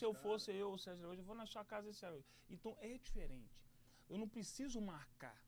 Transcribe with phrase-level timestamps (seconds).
[0.00, 2.24] Se eu fosse eu, Sérgio hoje, eu vou na sua casa esse ano.
[2.48, 3.54] Então é diferente.
[4.08, 5.38] Eu não preciso marcar.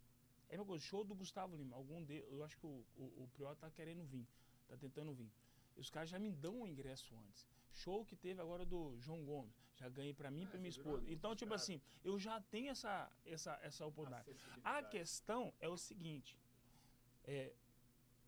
[0.47, 1.75] É coisa, show do Gustavo Lima.
[1.75, 4.29] Algum de, eu acho que o, o, o Prior tá querendo vir,
[4.69, 5.33] tá tentando vir.
[5.75, 7.49] Os caras já me dão o ingresso antes.
[7.71, 9.57] Show que teve agora do João Gomes.
[9.75, 11.11] Já ganhei para mim e Ah, pra minha esposa.
[11.11, 11.63] Então, tipo caras.
[11.63, 14.37] assim, eu já tenho essa, essa, essa oportunidade.
[14.63, 16.39] A questão é o seguinte:
[17.25, 17.55] é,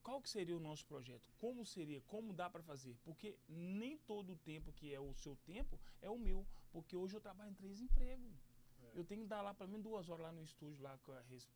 [0.05, 1.29] qual que seria o nosso projeto?
[1.39, 2.01] Como seria?
[2.03, 2.95] Como dá para fazer?
[3.03, 6.47] Porque nem todo o tempo que é o seu tempo é o meu.
[6.71, 8.35] Porque hoje eu trabalho em três empregos.
[8.83, 8.99] É.
[8.99, 10.99] Eu tenho que dar lá pelo menos duas horas lá no estúdio, lá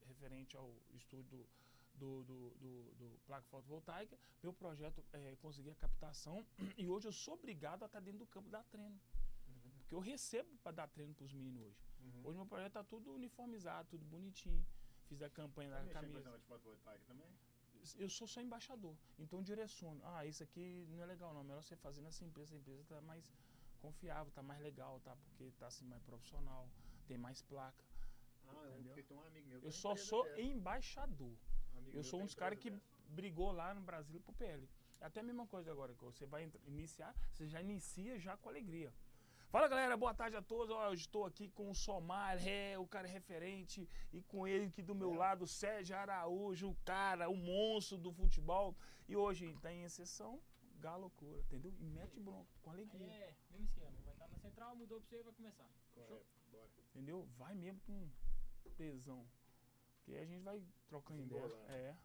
[0.07, 1.47] referente ao estúdio
[1.95, 4.19] do, do, do, do placa fotovoltaica.
[4.43, 6.45] Meu projeto é conseguir a captação.
[6.77, 8.99] E hoje eu sou obrigado a estar dentro do campo dar treino.
[9.81, 11.79] Porque eu recebo para dar treino para os meninos hoje.
[12.01, 12.21] Uhum.
[12.25, 14.65] Hoje meu projeto tá tudo uniformizado, tudo bonitinho.
[15.07, 16.39] Fiz a campanha Tá da camisa.
[16.47, 17.29] fotovoltaica também?
[17.97, 20.00] Eu sou só embaixador, então direciono.
[20.04, 23.00] Ah, isso aqui não é legal não, melhor você fazer nessa empresa, a empresa tá
[23.00, 23.32] mais
[23.81, 25.16] confiável, tá mais legal, tá?
[25.16, 26.69] Porque tá assim mais profissional,
[27.06, 27.84] tem mais placa.
[28.49, 29.04] Ah, eu Entendeu?
[29.04, 29.59] tem um amigo meu.
[29.59, 31.37] Eu tem só sou embaixador.
[31.75, 32.72] Um Eu sou um tem dos caras que
[33.09, 34.69] brigou lá no Brasil pro PL.
[35.00, 38.49] É até a mesma coisa agora, que você vai iniciar, você já inicia já com
[38.49, 38.93] alegria.
[39.51, 40.75] Fala galera, boa tarde a todos.
[40.75, 44.83] Ó, eu estou aqui com o Somar, é, o cara referente, e com ele aqui
[44.83, 45.17] do meu É.
[45.17, 48.77] lado, Sérgio Araújo, o cara, o monstro do futebol.
[49.09, 50.39] E hoje tá em exceção,
[50.81, 51.73] galo loucura, entendeu?
[51.81, 53.97] E mete bronca, com Aí alegria, é, mesmo esquema.
[54.05, 55.69] Vai estar na central, mudou pra você e vai começar.
[55.95, 56.69] Correto, bora.
[56.91, 57.27] entendeu?
[57.39, 58.11] Vai mesmo com
[58.77, 59.27] tesão.
[59.97, 61.55] Porque aí a gente vai trocando ideia.
[61.69, 61.97] É.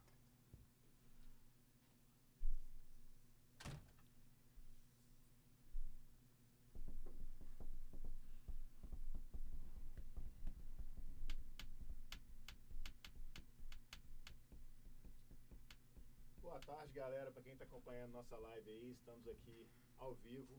[16.42, 17.30] Boa tarde, galera.
[17.32, 19.68] Para quem está acompanhando nossa live aí, estamos aqui
[20.00, 20.56] ao vivo.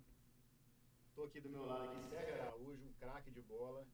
[1.09, 3.85] Estou aqui do meu lado aqui, Sérgio Araújo, um craque de bola,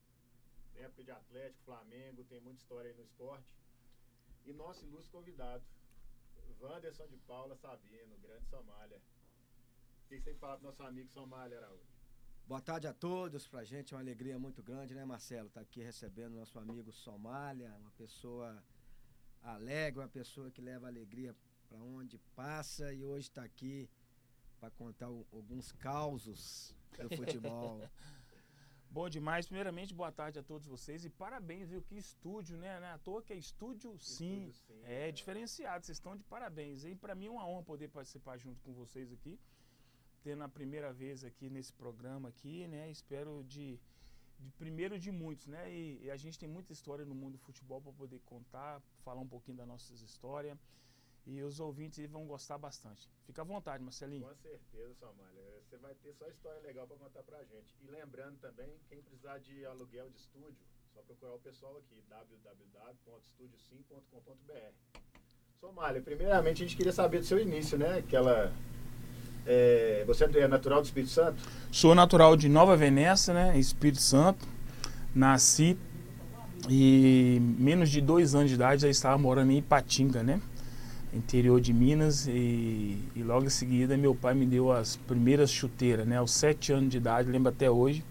[0.75, 3.55] época de Atlético, Flamengo, tem muita história aí no esporte.
[4.45, 5.65] E nosso ilustre convidado,
[6.61, 9.01] Wanderson de Paula Sabino, grande Somália.
[10.05, 11.91] O que você falar pro nosso amigo Somália Araújo?
[12.47, 13.47] Boa tarde a todos.
[13.47, 15.49] Pra gente é uma alegria muito grande, né, Marcelo?
[15.49, 18.63] Tá aqui recebendo nosso amigo Somália, uma pessoa
[19.43, 21.35] alegre, uma pessoa que leva alegria
[21.71, 23.89] para onde passa e hoje está aqui
[24.59, 27.81] para contar o- alguns causos do futebol.
[28.91, 29.47] Bom demais.
[29.47, 31.81] Primeiramente, boa tarde a todos vocês e parabéns, viu?
[31.81, 32.81] Que estúdio, né?
[32.81, 34.49] Não é à toa que é estúdio sim.
[34.49, 35.13] Estúdio Sim, É né?
[35.13, 36.85] diferenciado, vocês estão de parabéns.
[36.85, 39.39] E para mim é uma honra poder participar junto com vocês aqui,
[40.25, 42.91] tendo a primeira vez aqui nesse programa aqui, né?
[42.91, 43.79] Espero de,
[44.41, 45.73] de primeiro de muitos, né?
[45.73, 49.21] E, e a gente tem muita história no mundo do futebol para poder contar, falar
[49.21, 50.59] um pouquinho das nossas histórias.
[51.27, 53.09] E os ouvintes vão gostar bastante.
[53.27, 54.27] Fica à vontade, Marcelinho.
[54.27, 55.43] Com certeza, Somália.
[55.69, 57.77] Você vai ter só história legal para contar pra gente.
[57.83, 65.01] E lembrando também, quem precisar de aluguel de estúdio, só procurar o pessoal aqui, www.estudiosim.com.br.
[65.61, 67.99] Somália, primeiramente a gente queria saber do seu início, né?
[67.99, 68.51] Aquela.
[69.47, 71.43] é, você é natural do Espírito Santo?
[71.71, 73.59] Sou natural de Nova Venécia, né?
[73.59, 74.49] Espírito Santo.
[75.15, 75.79] Nasci
[76.69, 80.41] e menos de dois anos de idade já estava morando em Ipatinga, né?
[81.13, 86.07] Interior de Minas e, e logo em seguida meu pai me deu as primeiras chuteiras,
[86.07, 86.19] né?
[86.19, 88.05] Aos sete anos de idade, lembro até hoje,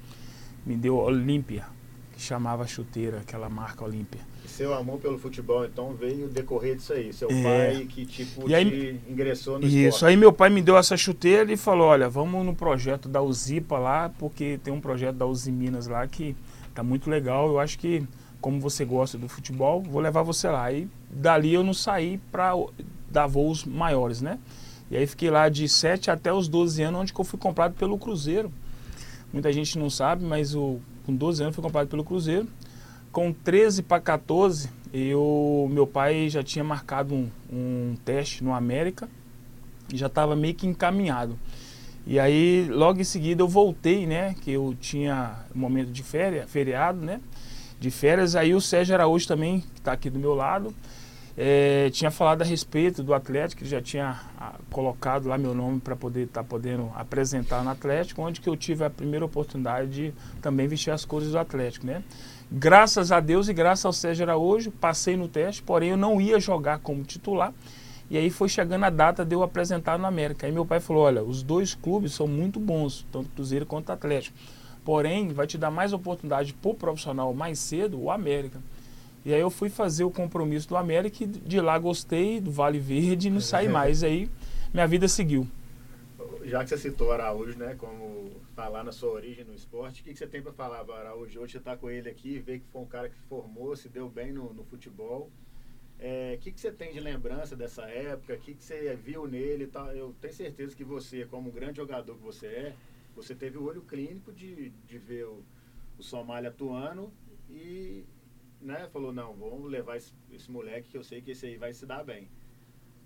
[0.65, 1.65] me deu Olímpia,
[2.13, 4.19] que chamava chuteira, aquela marca Olímpia.
[4.43, 7.13] E seu amor pelo futebol, então, veio decorrer disso aí.
[7.13, 7.41] Seu É.
[7.75, 10.05] pai que, tipo, E aí- te ingressou no Isso, esporte.
[10.05, 13.77] aí meu pai me deu essa chuteira e falou, olha, vamos no projeto da Uzipa
[13.79, 16.35] lá, porque tem um projeto da Uzi Minas lá que
[16.75, 18.03] tá muito legal, eu acho que
[18.41, 20.71] como você gosta do futebol, vou levar você lá.
[20.71, 22.53] E dali eu não saí para
[23.09, 24.39] dar voos maiores, né?
[24.89, 27.97] E aí fiquei lá de 7 até os 12 anos, onde eu fui comprado pelo
[27.97, 28.51] Cruzeiro.
[29.31, 32.47] Muita gente não sabe, mas o, com 12 anos fui comprado pelo Cruzeiro.
[33.11, 39.07] Com 13 para 14, eu, meu pai já tinha marcado um, um teste no América
[39.93, 41.37] e já estava meio que encaminhado.
[42.07, 44.35] E aí, logo em seguida, eu voltei, né?
[44.41, 47.21] Que eu tinha um momento de férias, feriado, né?
[47.79, 48.35] De férias.
[48.35, 50.73] Aí o Sérgio Araújo também, que está aqui do meu lado,
[51.37, 55.79] eh, tinha falado a respeito do Atlético, ele já tinha ah, colocado lá meu nome
[55.79, 60.13] para poder estar podendo apresentar no Atlético, onde que eu tive a primeira oportunidade de
[60.41, 62.03] também vestir as cores do Atlético, né?
[62.51, 66.39] Graças a Deus e graças ao Sérgio Araújo, passei no teste, porém eu não ia
[66.41, 67.53] jogar como titular.
[68.09, 70.47] E aí foi chegando a data de eu apresentar no América.
[70.47, 74.35] Aí meu pai falou: olha, os dois clubes são muito bons, tanto Cruzeiro quanto Atlético.
[74.83, 78.59] Porém, vai te dar mais oportunidade pro profissional mais cedo, o América.
[79.25, 82.79] E aí eu fui fazer o compromisso do América e de lá gostei, do Vale
[82.79, 84.03] Verde e não saí mais.
[84.03, 84.29] Aí
[84.73, 85.47] minha vida seguiu.
[86.43, 90.03] já que você citou o Araújo, né, como falar na sua origem no esporte, o
[90.03, 91.39] que, que você tem para falar do Araújo?
[91.39, 93.89] Hoje você está com ele aqui, vê que foi um cara que se formou, se
[93.89, 95.29] deu bem no, no futebol.
[95.99, 98.33] O é, que, que você tem de lembrança dessa época?
[98.33, 99.67] O que, que você viu nele?
[99.67, 99.93] Tá?
[99.93, 102.75] Eu tenho certeza que você, como um grande jogador que você é,
[103.21, 105.43] você teve o olho clínico de, de ver o,
[105.97, 107.11] o Somália atuando
[107.49, 108.05] e
[108.61, 111.73] né, falou, não, vamos levar esse, esse moleque que eu sei que esse aí vai
[111.73, 112.29] se dar bem.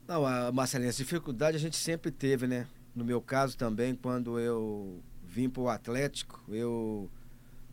[0.07, 2.67] Não, Marcelinha, essa dificuldade a gente sempre teve, né?
[2.93, 7.09] No meu caso também, quando eu vim para o Atlético, eu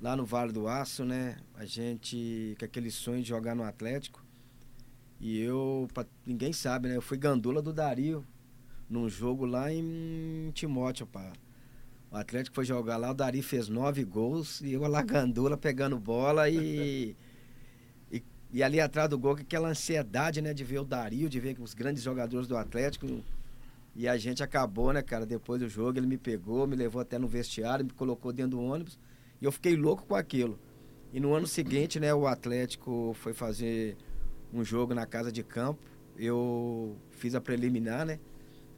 [0.00, 1.36] lá no Vale do Aço, né?
[1.54, 4.24] A gente com aquele sonho de jogar no Atlético.
[5.18, 6.96] E eu, pra, ninguém sabe, né?
[6.96, 8.24] Eu fui gandula do Dario
[8.88, 11.32] num jogo lá em Timóteo, pá.
[12.10, 15.96] O Atlético foi jogar lá, o Dari fez nove gols e eu lá gandula pegando
[15.96, 17.16] bola e,
[18.10, 18.22] e,
[18.52, 21.72] e, ali atrás do gol, aquela ansiedade, né, de ver o Dario, de ver os
[21.72, 23.06] grandes jogadores do Atlético.
[23.94, 27.16] E a gente acabou, né, cara, depois do jogo, ele me pegou, me levou até
[27.16, 28.98] no vestiário, me colocou dentro do ônibus
[29.40, 30.58] e eu fiquei louco com aquilo.
[31.12, 33.96] E no ano seguinte, né, o Atlético foi fazer
[34.52, 35.80] um jogo na casa de campo.
[36.16, 38.18] Eu fiz a preliminar, né?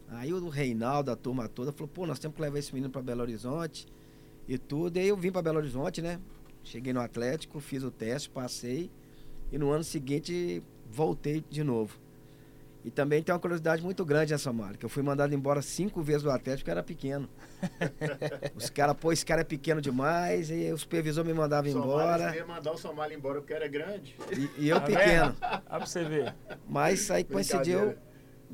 [0.09, 3.01] Aí o Reinaldo, a turma toda, falou: pô, nós temos que levar esse menino para
[3.01, 3.87] Belo Horizonte
[4.47, 4.97] e tudo.
[4.97, 6.19] E aí eu vim para Belo Horizonte, né?
[6.63, 8.89] Cheguei no Atlético, fiz o teste, passei.
[9.51, 11.99] E no ano seguinte voltei de novo.
[12.85, 14.77] E também tem uma curiosidade muito grande nessa marca.
[14.77, 17.29] que eu fui mandado embora cinco vezes do Atlético porque era pequeno.
[18.55, 22.31] Os caras, pô, esse cara é pequeno demais, e o supervisor me mandava embora.
[22.31, 24.15] Você ia mandar o Somália embora porque era grande.
[24.31, 25.35] E, e eu tá pequeno.
[25.39, 26.35] Dá pra você ver.
[26.67, 27.95] Mas aí coincidiu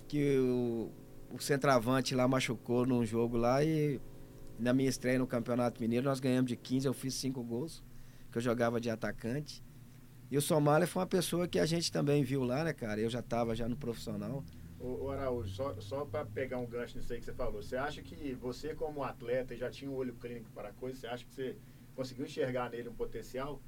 [0.08, 0.92] que o,
[1.32, 4.00] o centroavante lá machucou num jogo lá e
[4.58, 7.84] na minha estreia no Campeonato Mineiro nós ganhamos de 15, eu fiz cinco gols,
[8.32, 9.64] que eu jogava de atacante.
[10.30, 13.00] E o Somália foi uma pessoa que a gente também viu lá, né, cara?
[13.00, 14.44] Eu já estava já no profissional.
[14.80, 17.76] O, o Araújo, só, só para pegar um gancho nisso aí que você falou, você
[17.76, 21.00] acha que você, como atleta, já tinha um olho clínico para a coisa?
[21.00, 21.58] Você acha que você
[21.96, 23.60] conseguiu enxergar nele um potencial?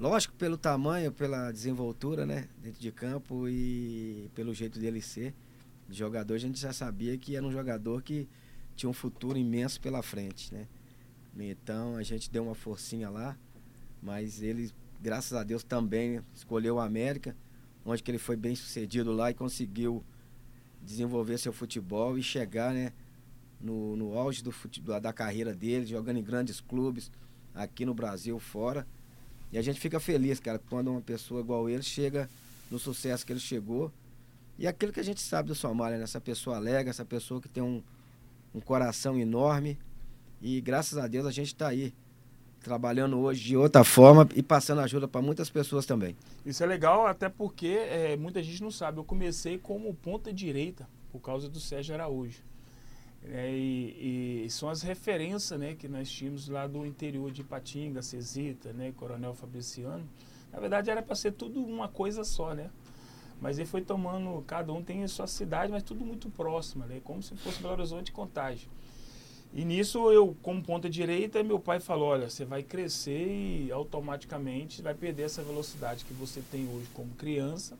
[0.00, 5.34] Lógico, pelo tamanho, pela desenvoltura, né, dentro de campo e pelo jeito dele ser
[5.88, 8.28] jogador, a gente já sabia que era um jogador que
[8.76, 10.66] tinha um futuro imenso pela frente, né?
[11.38, 13.36] Então a gente deu uma forcinha lá,
[14.02, 17.36] mas ele, graças a Deus, também escolheu o América,
[17.84, 20.04] onde que ele foi bem sucedido lá e conseguiu
[20.82, 22.92] desenvolver seu futebol e chegar, né,
[23.60, 27.10] no, no auge do futebol, da carreira dele, jogando em grandes clubes
[27.54, 28.86] aqui no Brasil, fora.
[29.50, 32.28] E a gente fica feliz, cara, quando uma pessoa igual ele chega
[32.70, 33.92] no sucesso que ele chegou
[34.58, 36.04] e aquilo que a gente sabe do Somália, né?
[36.04, 37.82] essa pessoa alegre, essa pessoa que tem um,
[38.54, 39.78] um coração enorme.
[40.42, 41.94] E graças a Deus a gente está aí,
[42.60, 46.16] trabalhando hoje de outra forma e passando ajuda para muitas pessoas também.
[46.44, 48.98] Isso é legal, até porque é, muita gente não sabe.
[48.98, 52.42] Eu comecei como ponta direita, por causa do Sérgio Araújo.
[53.24, 58.00] É, e, e, são as referências né, que nós tínhamos lá do interior de Ipatinga,
[58.00, 60.08] Cesita, né, Coronel Fabriciano.
[60.52, 62.70] Na verdade era para ser tudo uma coisa só, né?
[63.40, 67.00] Mas ele foi tomando, cada um tem a sua cidade, mas tudo muito próximo, né?
[67.04, 68.68] como se fosse Belo Horizonte Contagem.
[69.54, 74.82] E nisso eu, como ponta direita, meu pai falou, olha, você vai crescer e automaticamente
[74.82, 77.78] vai perder essa velocidade que você tem hoje como criança,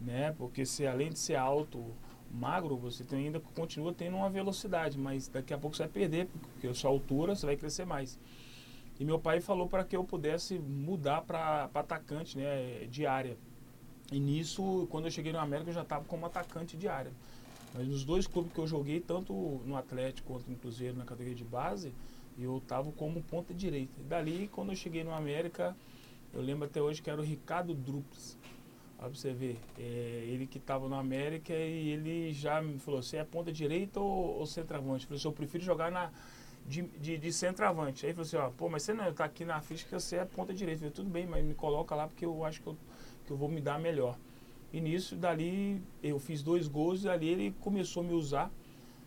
[0.00, 0.34] né?
[0.38, 1.84] Porque se além de ser alto,
[2.30, 6.26] magro, você tem, ainda continua tendo uma velocidade, mas daqui a pouco você vai perder,
[6.52, 8.18] porque a sua altura você vai crescer mais.
[8.98, 13.36] E meu pai falou para que eu pudesse mudar para atacante, né, de área.
[14.12, 17.12] E nisso, quando eu cheguei no América, eu já estava como atacante de área.
[17.74, 19.32] Mas nos dois clubes que eu joguei, tanto
[19.64, 21.92] no Atlético quanto no Cruzeiro, na categoria de base,
[22.38, 23.92] eu estava como ponta direita.
[24.00, 25.76] E dali, quando eu cheguei no América,
[26.32, 28.38] eu lembro até hoje que era o Ricardo Drups.
[28.98, 29.58] Olha pra você ver.
[29.78, 34.00] É, ele que estava no América e ele já me falou: você é ponta direita
[34.00, 35.02] ou, ou centroavante?
[35.02, 36.10] Eu falei assim: eu prefiro jogar na,
[36.66, 38.06] de, de, de centroavante.
[38.06, 40.16] Aí ele falou assim: ó, pô, mas você não está aqui na ficha que você
[40.16, 40.76] é ponta direita.
[40.84, 42.76] Eu falei: tudo bem, mas me coloca lá porque eu acho que eu
[43.24, 44.18] que eu vou me dar melhor.
[44.72, 48.50] E nisso, dali, eu fiz dois gols e ali ele começou a me usar.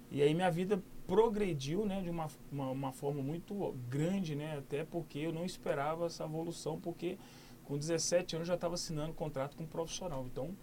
[0.09, 4.83] E aí minha vida progrediu, né, de uma, uma, uma, forma muito grande, né, até
[4.83, 7.17] porque eu não esperava essa evolução, porque
[7.63, 10.25] com 17 anos já estava assinando contrato com um profissional.
[10.25, 10.55] Então,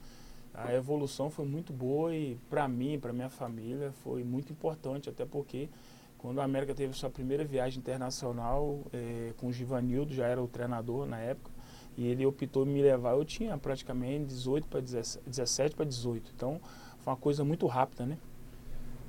[0.54, 5.24] a evolução foi muito boa e para mim, para minha família, foi muito importante, até
[5.24, 5.68] porque
[6.16, 10.48] quando a América teve sua primeira viagem internacional é, com o Givanildo, já era o
[10.48, 11.50] treinador na época,
[11.96, 13.12] e ele optou me levar.
[13.12, 16.32] Eu tinha praticamente 18 para 17 para 18.
[16.34, 16.60] Então
[16.98, 18.18] foi uma coisa muito rápida, né?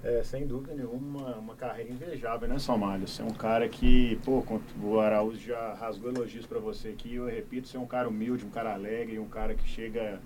[0.03, 3.07] É, sem dúvida nenhuma, uma, uma carreira invejável, né, Somália?
[3.07, 4.43] Você é um cara que, pô,
[4.83, 7.15] o Araújo já rasgou elogios para você aqui.
[7.15, 10.19] Eu repito, você é um cara humilde, um cara alegre, um cara que chega,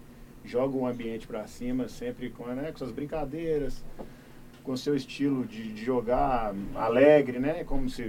[0.44, 3.82] joga o ambiente para cima, sempre com, né, com suas brincadeiras,
[4.70, 7.64] com seu estilo de, de jogar alegre, né?
[7.64, 8.06] Como se é,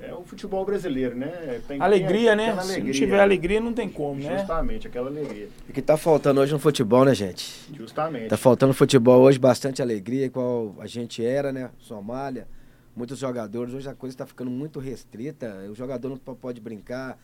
[0.00, 1.60] é, é o futebol brasileiro, né?
[1.68, 2.44] Tem, Alegria, tem né?
[2.46, 2.94] aquela Se não alegria.
[2.94, 4.38] tiver alegria, não tem como, né?
[4.38, 5.48] Justamente, aquela alegria.
[5.68, 7.46] O que tá faltando hoje no futebol, né, gente?
[7.76, 8.28] Justamente.
[8.28, 11.68] Tá faltando no futebol hoje bastante alegria, igual a gente era, né?
[11.78, 12.48] Somália,
[12.96, 13.74] muitos jogadores.
[13.74, 15.54] Hoje a coisa tá ficando muito restrita.
[15.70, 17.18] O jogador não po- pode brincar,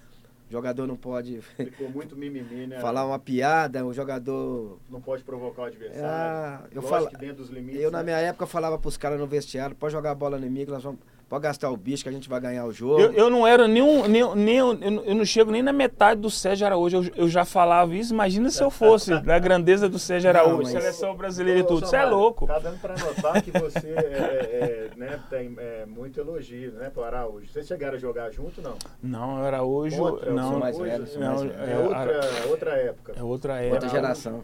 [0.49, 2.79] o jogador não pode Ficou muito mimimi, né?
[2.81, 4.79] falar uma piada, o jogador.
[4.89, 6.05] Não pode provocar o adversário.
[6.05, 7.81] Ah, eu falo- que dentro dos limites.
[7.81, 8.05] Eu, na né?
[8.05, 11.01] minha época, falava pros caras no vestiário: pode jogar a bola mim, que nós vamos.
[11.29, 13.01] Pode gastar o bicho que a gente vai ganhar o jogo.
[13.01, 16.23] Eu, eu não era nenhum, nenhum, nenhum eu, não- eu não chego nem na metade
[16.23, 16.97] do Sérgio Araújo.
[16.97, 18.15] Eu, eu já falava isso.
[18.15, 21.87] Imagina se eu fosse da grandeza do Sérgio Não, Araújo, mas- seleção brasileira e tudo.
[21.87, 22.47] Você é louco.
[22.47, 27.05] Tá dando pra notar que você é, é, né, tem é, muito elogio, né, pro
[27.05, 27.47] Araújo.
[27.53, 28.75] Vocês chegaram a jogar junto, não?
[29.03, 30.01] Não, Araújo.
[30.03, 31.55] Outra, não, mais velho, não, mais velho.
[31.61, 33.13] É, é, outra, outra época.
[33.15, 33.89] é outra Outra época.
[33.91, 34.43] geração.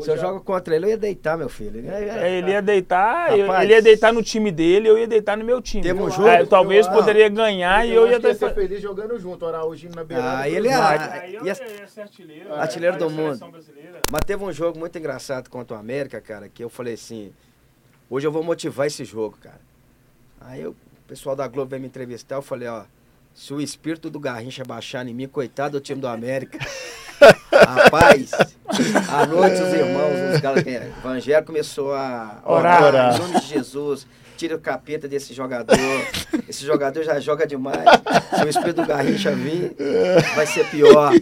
[0.00, 1.78] Se eu já- jogo contra ele, eu ia deitar, meu filho.
[1.80, 3.64] Ele- É, ele ia deitar, eu- Rapaz.
[3.64, 5.82] ele ia deitar no time dele, eu ia deitar no meu time.
[5.82, 8.34] Teve um Eu- jogo- é, talvez eu- poderia ganhar e eu eu ia que ia
[8.34, 10.38] ser feliz jogando junto, o Araújo indo na beirada.
[10.38, 11.00] Ah, do ele é- cruzado.
[11.00, 12.54] Ah, Aí eu e a- ia ser artilheiro.
[12.54, 13.40] artilheiro do da mundo.
[14.10, 17.32] Mas teve um jogo muito engraçado contra o América, cara, que eu falei assim,
[18.08, 19.60] hoje eu vou motivar esse jogo, cara.
[20.40, 22.84] Aí eu- o pessoal da Globo veio me entrevistar, eu falei, ó,
[23.36, 26.58] se o espírito do Garrincha baixar em mim, coitado do time do América.
[27.52, 28.30] Rapaz,
[29.10, 30.90] à noite os irmãos, os caras, é?
[30.98, 32.82] Evangelho começou a Orar.
[32.82, 34.06] orar, em nome de Jesus,
[34.38, 35.76] tira o capeta desse jogador,
[36.48, 37.84] esse jogador já joga demais,
[38.36, 39.76] se o espírito do Garrincha vir,
[40.34, 41.12] vai ser pior.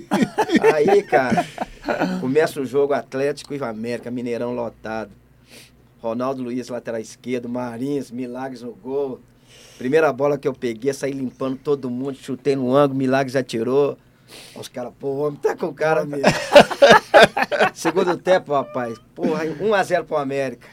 [0.72, 1.44] Aí, cara,
[2.20, 5.10] começa o jogo Atlético e América, Mineirão lotado.
[6.00, 9.20] Ronaldo Luiz, lateral esquerdo, Marins, Milagres no gol.
[9.78, 13.98] Primeira bola que eu peguei, saí limpando todo mundo, chutei no ângulo, Milagres atirou.
[14.54, 16.24] Os caras, pô, o homem tá com cara mesmo.
[17.74, 20.68] Segundo tempo, rapaz, porra, 1x0 pro América.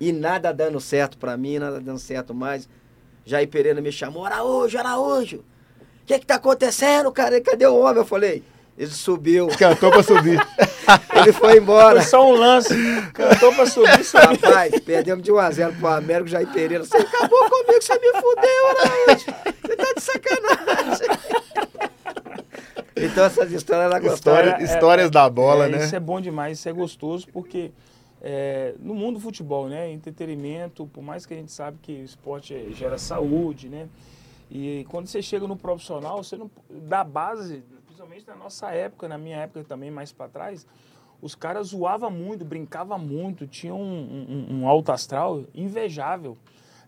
[0.00, 2.68] E nada dando certo pra mim, nada dando certo mais.
[3.24, 5.44] Jair Pereira me chamou, Araújo, Araújo.
[6.02, 7.40] O que que tá acontecendo, cara?
[7.40, 7.98] Cadê o homem?
[7.98, 8.42] Eu falei,
[8.76, 9.48] ele subiu.
[9.58, 10.40] Cantou pra subir.
[11.14, 12.00] Ele foi embora.
[12.00, 12.74] Foi só um lance.
[13.14, 14.30] Cantou pra subir, subiu.
[14.30, 16.84] Rapaz, perdemos de 1x0 pro Américo, Jair Pereira.
[16.84, 19.24] Você acabou comigo, você me fudeu, Araújo.
[19.62, 21.08] Você tá de sacanagem.
[22.96, 24.40] Então essas histórias ela gostava.
[24.42, 25.84] História- É, histórias da bola, é, né?
[25.84, 27.70] Isso é bom demais, isso é gostoso, porque
[28.20, 29.90] é, no mundo do futebol, né?
[29.90, 33.88] Entretenimento, por mais que a gente sabe que o esporte é- gera saúde, né?
[34.50, 36.50] E quando você chega no profissional, você não.
[36.68, 37.62] Da base,
[38.26, 40.66] na nossa época, na minha época também, mais para trás,
[41.20, 46.36] os caras zoavam muito, brincavam muito, tinham um, um- um alto astral invejável.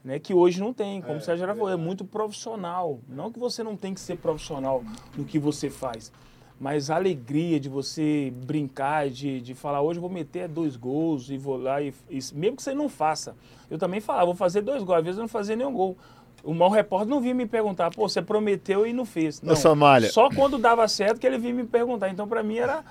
[0.04, 3.00] Né, que hoje não tem, como É, você já falou, é muito profissional.
[3.08, 4.84] Não que você não tem que ser profissional
[5.16, 6.12] no que você faz,
[6.60, 11.30] mas a alegria de você brincar, de, de falar, hoje eu vou meter dois gols
[11.30, 13.34] e vou lá e, e mesmo que você não faça.
[13.70, 15.96] Eu também falava, vou fazer dois gols, às vezes eu não fazia nenhum gol.
[16.44, 19.40] O mau repórter não vinha me perguntar, pô, você prometeu e não fez.
[19.40, 20.10] Não, Somália.
[20.10, 22.10] Só quando dava certo que ele vinha me perguntar.
[22.10, 22.84] Então, para mim, era,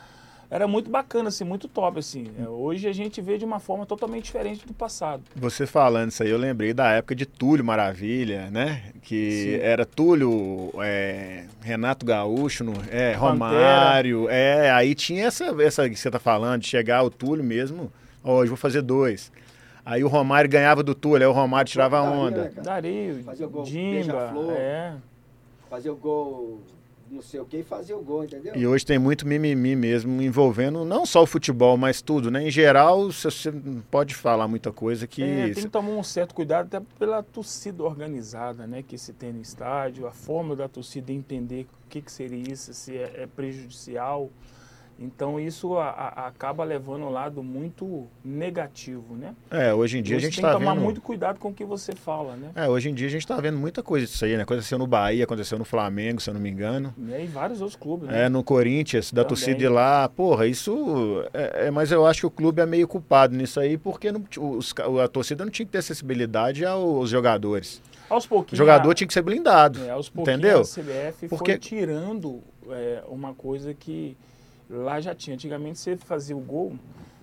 [0.50, 2.32] era muito bacana, assim, muito top, assim.
[2.40, 5.22] É, Hoje a gente vê de uma forma totalmente diferente do passado.
[5.36, 8.82] Você falando isso aí, eu lembrei da época de Túlio Maravilha, né?
[9.04, 9.66] Que Sim.
[9.66, 14.28] era Túlio, é, Renato Gaúcho, no- é, Romário.
[14.30, 17.92] É, aí tinha essa, essa que você tá falando, de chegar o Túlio mesmo.
[18.24, 19.32] Hoje vou fazer dois.
[19.86, 22.50] Aí o Romário ganhava do Túlio, aí o Romário tirava a né, onda.
[22.50, 22.62] cara?
[22.62, 24.94] Dario, Fazia o gol, Dimba, é.
[25.70, 26.62] Fazer o gol,
[27.12, 28.56] não sei o que, e fazer o gol, entendeu?
[28.56, 32.48] E hoje tem muito mimimi mesmo, envolvendo não só o futebol, mas tudo, né?
[32.48, 35.22] Em geral, você você não pode falar muita coisa que.
[35.22, 39.34] É, tem que tomar um certo cuidado até pela torcida organizada, né, que se tem
[39.34, 43.28] no estádio, a forma da torcida entender o que, que seria isso, se é, é
[43.28, 44.30] prejudicial.
[45.04, 49.34] Então isso a- a- acaba levando um lado muito negativo, né?
[49.52, 50.84] É, hoje em dia a gente tem tá que tomar vendo.
[50.84, 52.50] muito cuidado com o que você fala, né?
[52.56, 54.44] É, hoje em dia a gente tá vendo muita coisa disso aí, né?
[54.44, 56.94] Aconteceu no Bahia, aconteceu no Flamengo, se eu não me engano.
[56.98, 58.26] E vários outros clubes, né?
[58.26, 59.30] É, no Corinthians, da Também.
[59.30, 60.08] torcida ir lá.
[60.08, 61.24] Porra, isso.
[61.34, 64.24] É, é- mas eu acho que o clube é meio culpado nisso aí, porque não-
[64.56, 67.82] os a torcida não tinha que ter acessibilidade aos jogadores.
[68.10, 68.58] Aos O pouquinhos.
[68.58, 69.84] jogador a- tinha que ser blindado.
[69.84, 70.62] É, aos pouquinhos entendeu?
[70.62, 74.16] a CBF Porque- foi tirando é, uma coisa que
[74.70, 75.36] lá já tinha.
[75.36, 76.74] Antigamente você fazia o gol,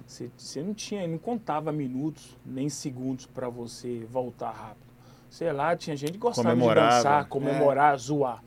[0.06, 4.90] você, você não tinha, não contava minutos nem segundos para você voltar rápido.
[5.30, 6.88] Sei lá, tinha gente que gostava Comemorava.
[6.88, 8.42] de dançar, comemorar, zoar.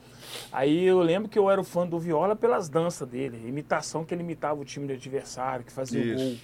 [0.52, 4.14] Aí eu lembro que eu era o fã do Viola pelas danças dele, imitação que
[4.14, 6.24] ele imitava o time do adversário, que fazia o Isso.
[6.24, 6.36] gol,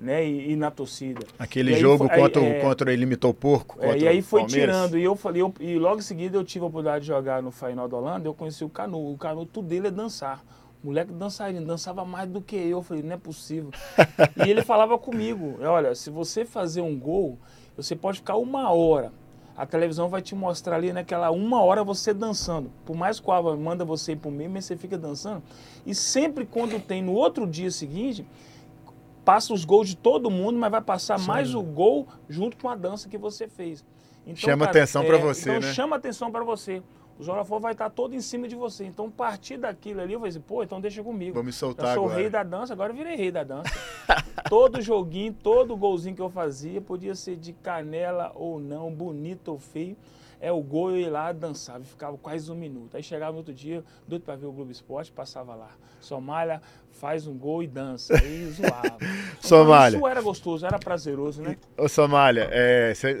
[0.00, 0.24] né?
[0.24, 1.26] E, e na torcida.
[1.38, 3.76] Aquele aí jogo aí, contra, o- é, contra ele imitou o porco.
[3.80, 4.76] é, e aí o foi Palmeiras.
[4.76, 4.98] tirando.
[4.98, 7.50] E eu falei, eu- e logo em seguida eu tive a oportunidade de jogar no
[7.50, 9.12] Final da Holanda, eu conheci o Canu.
[9.12, 10.44] O Canu, tudo dele é dançar.
[10.82, 12.78] Moleque dançarino, dançava mais do que eu.
[12.78, 13.70] Eu falei, não é possível.
[14.46, 17.38] e ele falava comigo, olha, se você fazer um gol,
[17.76, 19.12] Você pode ficar uma hora.
[19.56, 22.72] A televisão vai te mostrar ali naquela uma hora você dançando.
[22.84, 25.42] Por mais que o Ava manda você ir pro meio, mas você fica dançando.
[25.86, 28.26] E sempre quando tem no outro dia seguinte,
[29.24, 32.74] passa os gols de todo mundo, mas vai passar mais o gol junto com a
[32.74, 33.84] dança que você fez.
[34.24, 35.74] Então, Chama atenção pra você, então né?
[35.74, 36.82] chama atenção para você.
[37.18, 38.84] O Zorafor vai estar todo em cima de você.
[38.84, 41.34] Então, partir daquilo ali, eu vou dizer, pô, então deixa comigo.
[41.34, 42.20] Vou me Eu soltar sou o agora.
[42.20, 43.70] rei da dança, agora eu virei rei da dança.
[44.48, 49.58] todo joguinho, todo golzinho que eu fazia, podia ser de canela ou não, bonito ou
[49.58, 49.96] feio.
[50.40, 52.96] É o gol, eu ia lá, dançava, e ficava quase um minuto.
[52.96, 55.70] Aí chegava no outro dia, doido pra ver o Globo Esporte, passava lá.
[56.00, 56.62] Somália
[56.98, 58.14] faz um gol e dança.
[58.14, 58.98] Aí zoava.
[59.40, 59.96] Somália.
[59.96, 61.56] Isso era gostoso, era prazeroso, né?
[61.76, 62.50] Ô Somália,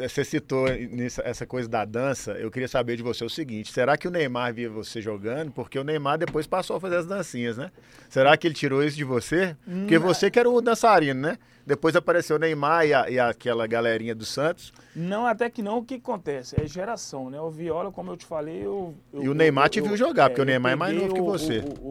[0.08, 2.32] você citou nisso- essa coisa da dança.
[2.32, 5.50] Eu queria saber de você o seguinte: será que o Neymar via você jogando?
[5.52, 7.70] Porque o Neymar depois passou a fazer as dancinhas, né?
[8.08, 9.56] Será que ele tirou isso de você?
[9.64, 11.38] Porque você que era o dançarino, né?
[11.66, 14.72] Depois apareceu o Neymar e, a- e aquela galerinha do Santos.
[14.96, 16.56] Não, até que não, o que acontece?
[16.58, 17.38] É geração, né?
[17.38, 18.94] O Viola, como eu te falei, eu...
[19.12, 21.20] eu- E o Neymar eu- te viu jogar, porque o Neymar é mais novo que
[21.20, 21.58] você.
[21.58, 21.87] o- o-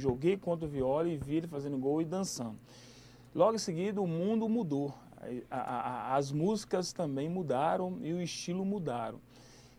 [0.00, 2.56] joguei contra o Viola e vi ele fazendo gol e dançando.
[3.34, 4.92] Logo em seguida, o mundo mudou.
[5.50, 9.20] A- a- as músicas também mudaram e o estilo mudaram.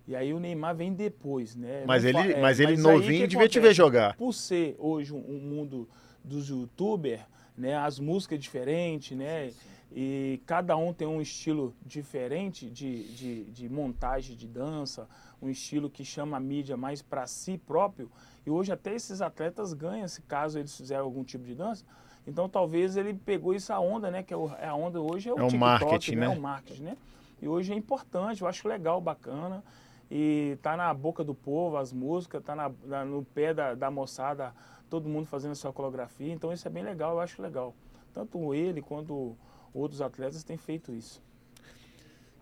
[0.08, 1.84] E aí o Neymar vem depois, né?
[1.86, 4.16] Mas Não fa- ele, é, mas ele aí novinho devia te ver jogar.
[4.16, 5.90] por ser hoje um, um mundo
[6.24, 7.22] dos youtubers,
[7.58, 9.52] né, as músicas diferentes, né,
[9.94, 15.08] e cada um tem um estilo diferente de, de, de montagem de dança,
[15.42, 18.10] um estilo que chama a mídia mais para si próprio,
[18.46, 21.84] e hoje até esses atletas ganham, se caso eles fizerem algum tipo de dança,
[22.26, 25.40] então talvez ele pegou essa onda, né, que é é a onda hoje é o,
[25.40, 26.38] É o TikTok, marketing, né, né?
[26.38, 26.98] o marketing, né,
[27.42, 29.64] e hoje é importante, eu acho legal, bacana,
[30.10, 33.90] e tá na boca do povo as músicas, tá na, na- no pé da, da
[33.92, 34.54] moçada,
[34.90, 37.74] todo mundo fazendo a sua coreografia, então isso é bem legal, eu acho legal.
[38.14, 39.38] Tanto ele quanto
[39.74, 41.22] outros atletas têm feito isso.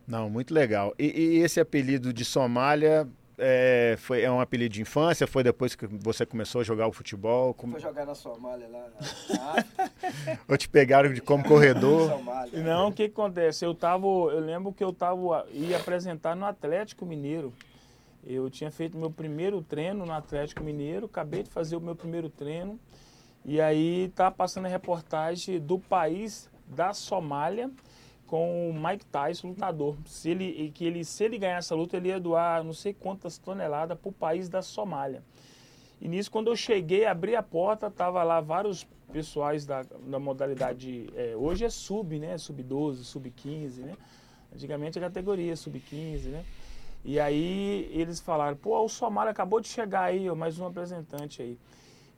[0.08, 0.94] Não, muito legal.
[0.98, 5.26] E, e esse apelido de Somália é, foi, é um apelido de infância?
[5.26, 7.54] Foi depois que você começou a jogar o futebol?
[7.54, 12.10] Como, Foi jogar na Somália lá na ou te pegaram de como corredor?
[12.10, 12.64] Somália.
[12.64, 13.64] Não, o que, que acontece?
[13.64, 17.54] Eu tava, eu lembro que eu tava ia apresentar no Atlético Mineiro.
[18.26, 22.30] Eu tinha feito meu primeiro treino no Atlético Mineiro, acabei de fazer o meu primeiro
[22.30, 22.78] treino.
[23.46, 27.70] E aí tá passando a reportagem do país da Somália
[28.28, 29.98] com o Mike Tyson, lutador.
[30.06, 33.38] Se ele, que ele, se ele ganhar essa luta, ele ia doar não sei quantas
[33.40, 35.24] toneladas para o país da Somália.
[36.00, 41.10] E nisso, quando eu cheguei, abri a porta, tava lá vários pessoais da, da modalidade.
[41.16, 42.38] é, hoje é sub, né?
[42.38, 43.98] Sub 12, sub 15, né?
[44.54, 46.46] Antigamente a categoria sub 15, né?
[47.04, 51.58] E aí eles falaram, pô, o Somália acabou de chegar aí, mais um representante aí.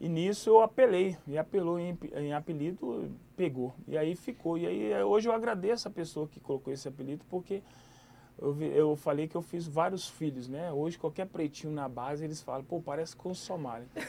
[0.04, 3.76] E nisso eu apelei, e apelou em, em apelido, pegou.
[3.88, 4.58] E aí ficou.
[4.58, 7.62] E aí eh, hoje eu agradeço a pessoa que colocou esse apelido, porque
[8.42, 10.72] eu, vi- eu falei que eu fiz vários filhos, né?
[10.72, 13.86] Hoje qualquer pretinho na base, eles falam, pô, parece com o Somália.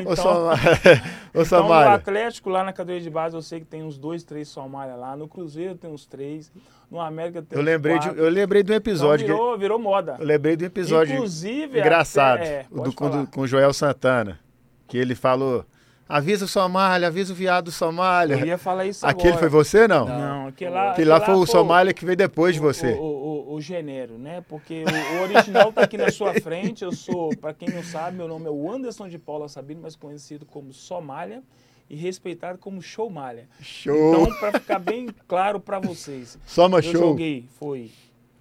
[0.00, 3.60] Então, Ô, Somália, ô, então, no Somália, Atlético, lá na cadeia de base, eu sei
[3.60, 5.14] que tem uns dois, três Somália lá.
[5.14, 6.50] No Cruzeiro tem uns três.
[6.90, 9.26] No América tem eu uns lembrei, de, eu lembrei de um Então, episódio.
[9.26, 10.16] que- virou, virou moda.
[10.18, 13.46] eu lembrei de um episódio Inclusive, engraçado até- é, o do, com, do- com o
[13.46, 14.40] Joel Santana.
[14.86, 15.64] Que ele falou:
[16.08, 18.34] avisa o Somália, avisa o viado do Somália.
[18.36, 19.40] Eu ia falar isso Aquele agora.
[19.40, 20.06] foi você, não?
[20.06, 22.92] Não, aquele lá, Aquele lá foi o Somália que veio depois de o- você.
[22.92, 24.42] O, o, o, o gênero, né?
[24.48, 26.84] Porque o, o original tá aqui na sua frente.
[26.84, 29.96] Eu sou, para quem não sabe, meu nome é o Anderson de Paula Sabino, mais
[29.96, 31.42] conhecido como Somália
[31.88, 33.46] e respeitado como Showmalha.
[33.60, 33.94] Show!
[34.24, 36.92] Então, para ficar bem claro para vocês, Soma eu show!
[36.92, 37.90] joguei, foi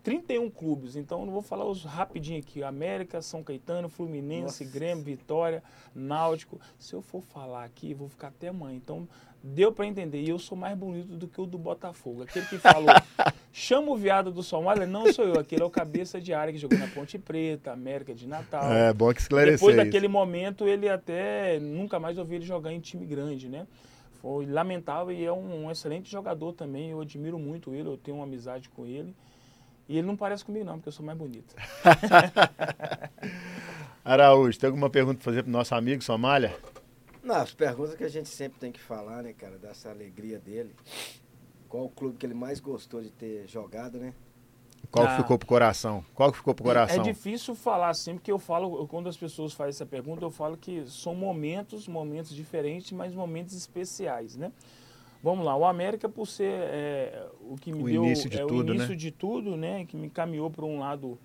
[0.03, 2.61] 31 clubes, então eu não vou falar os rapidinho aqui.
[2.61, 4.77] América, São Caetano, Fluminense, Nossa.
[4.77, 5.63] Grêmio, Vitória,
[5.95, 6.59] Náutico.
[6.77, 8.75] Se eu for falar aqui, vou ficar até amanhã.
[8.75, 9.07] Então,
[9.41, 10.21] deu para entender.
[10.21, 12.23] E eu sou mais bonito do que o do Botafogo.
[12.23, 12.89] Aquele que falou,
[13.53, 15.39] chama o viado do Somália, não sou eu.
[15.39, 18.73] Aquele é o cabeça de área que jogou na Ponte Preta, América de Natal.
[18.73, 19.85] É bom que esclarecer Depois isso.
[19.85, 23.65] daquele momento, ele até nunca mais ouvi ele jogar em time grande, né?
[24.21, 26.91] Foi lamentável e é um, um excelente jogador também.
[26.91, 29.13] Eu admiro muito ele, eu tenho uma amizade com ele.
[29.87, 31.55] E ele não parece comigo, não, porque eu sou mais bonito.
[34.03, 36.55] Araújo, tem alguma pergunta pra fazer pro nosso amigo Somália?
[37.23, 40.75] Não, as perguntas que a gente sempre tem que falar, né, cara, dessa alegria dele.
[41.69, 44.13] Qual o clube que ele mais gostou de ter jogado, né?
[44.91, 45.17] Qual que Ah.
[45.17, 46.03] ficou pro coração?
[46.13, 47.03] Qual que ficou pro É coração?
[47.03, 50.57] difícil falar assim, porque eu falo, eu- quando as pessoas fazem essa pergunta, eu falo
[50.57, 54.51] que são momentos, momentos diferentes, mas momentos especiais, né?
[55.23, 58.45] Vamos lá, o América, por ser é, o que me O deu início de é,
[58.45, 58.95] tudo, o início né?
[58.95, 59.85] de tudo, né?
[59.85, 61.17] Que me caminhou para um lado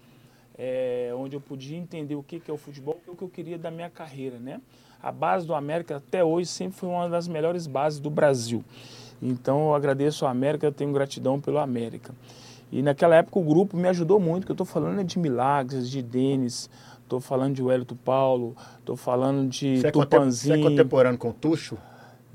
[0.57, 3.59] é, onde eu podia entender o que, que é o futebol, o que eu queria
[3.59, 4.61] da minha carreira, né?
[5.03, 8.65] A base do América até hoje sempre foi uma das melhores bases do Brasil.
[9.21, 12.15] Então eu agradeço ao América, eu tenho gratidão pelo América.
[12.71, 15.91] E naquela época o grupo me ajudou muito, que eu estou falando é de Milagres,
[15.91, 16.69] de Denis,
[17.03, 20.63] estou falando de Wellington Paulo, estou falando de Você é, contem- você é Tupanzinho.
[20.63, 21.77] contemporâneo com o Tuxo?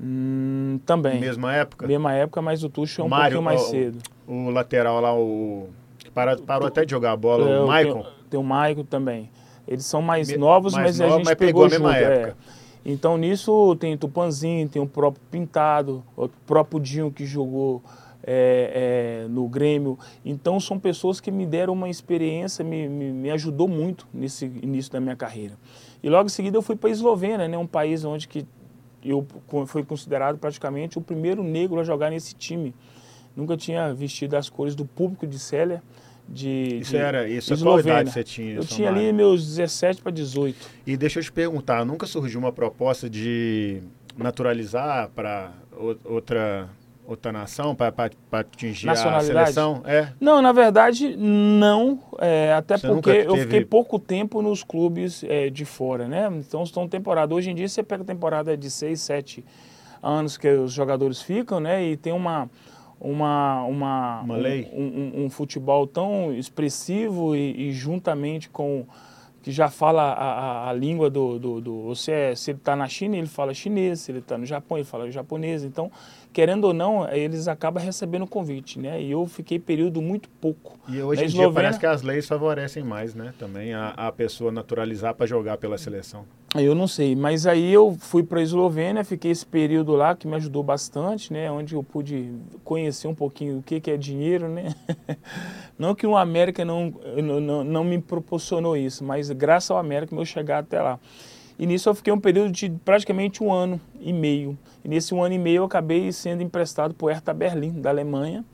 [0.00, 1.20] Hum, também.
[1.20, 1.86] Mesma época?
[1.86, 3.98] Mesma época, mas o Tuxo é um Mário, pouquinho mais ó, cedo.
[4.26, 5.68] O lateral lá, o.
[6.12, 8.04] para- parou até de jogar bola, É, o Maicon.
[8.28, 9.30] Tem o Maicon também.
[9.66, 11.92] Eles são mais Me- novos, mais mas a novo, gente mas pegou, pegou a mesma
[11.92, 12.02] junto.
[12.12, 12.14] é.
[12.22, 12.36] época.
[12.84, 17.82] Então nisso tem Tupanzinho, tem o próprio Pintado, o próprio Dinho que jogou
[18.22, 19.98] é, é, no Grêmio.
[20.22, 24.92] Então são pessoas que me deram uma experiência, me, me, me ajudou muito nesse início
[24.92, 25.54] da minha carreira.
[26.02, 28.44] E logo em seguida eu fui para a Eslovênia, né, um país onde que
[29.04, 29.26] eu
[29.66, 32.74] fui considerado praticamente o primeiro negro a jogar nesse time.
[33.36, 35.82] Nunca tinha vestido as cores do público de Célia.
[36.26, 37.28] De, Isso de era.
[37.28, 38.54] Isso é qual idade você tinha?
[38.54, 40.56] Eu tinha ali meus 17 para 18.
[40.86, 43.82] E deixa eu te perguntar, nunca surgiu uma proposta de
[44.16, 45.52] naturalizar para
[46.04, 46.68] outra,
[47.06, 47.92] outra nação, para
[48.32, 49.82] atingir a seleção?
[49.84, 50.08] É.
[50.20, 51.98] Não, na verdade, não.
[52.18, 56.08] é, até Você porque nunca eu teve- fiquei pouco tempo nos clubes é, de fora,
[56.08, 56.28] né?
[56.38, 57.34] Então, estão temporada.
[57.34, 59.44] Hoje em dia, você pega temporada de 6, 7
[60.02, 61.82] anos que os jogadores ficam, né?
[61.84, 62.48] E tem uma.
[63.00, 64.70] Uma, uma, Uma um- lei.
[64.72, 68.86] Um, um- um futebol tão expressivo e, e juntamente com
[69.42, 72.74] que já fala a, a, a língua do, do, do você é- se ele está
[72.74, 75.90] na China ele fala chinês se ele está no Japão ele fala japonês então
[76.34, 80.76] querendo ou não eles acabam recebendo o convite né e eu fiquei período muito pouco
[80.88, 83.32] E hoje Na em dia parece que as leis favorecem mais, né?
[83.38, 86.26] Também a, a pessoa naturalizar para jogar pela seleção.
[86.54, 90.26] Eu não sei, mas aí eu fui para a Eslovênia, fiquei esse período lá que
[90.28, 91.50] me ajudou bastante, né?
[91.50, 92.30] Onde eu pude
[92.62, 94.74] conhecer um pouquinho o que, que é dinheiro, né?
[95.78, 96.92] Não que o América não,
[97.22, 100.98] não, não- não me proporcionou isso, mas graças ao América eu chegar até lá.
[101.58, 104.58] E nisso eu fiquei um período de praticamente um ano e meio.
[104.84, 107.90] E nesse um ano e meio eu acabei sendo emprestado para o Hertha Berlim, da
[107.90, 108.44] Alemanha.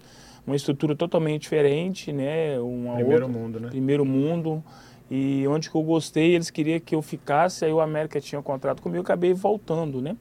[0.47, 2.59] Uma estrutura totalmente diferente, né?
[2.61, 3.69] Uma Primeiro outra, mundo, né?
[3.69, 4.63] primeiro mundo.
[5.11, 8.43] E onde que eu gostei, eles queriam que eu ficasse, aí o América tinha um
[8.43, 10.17] contrato comigo, eu acabei voltando, né?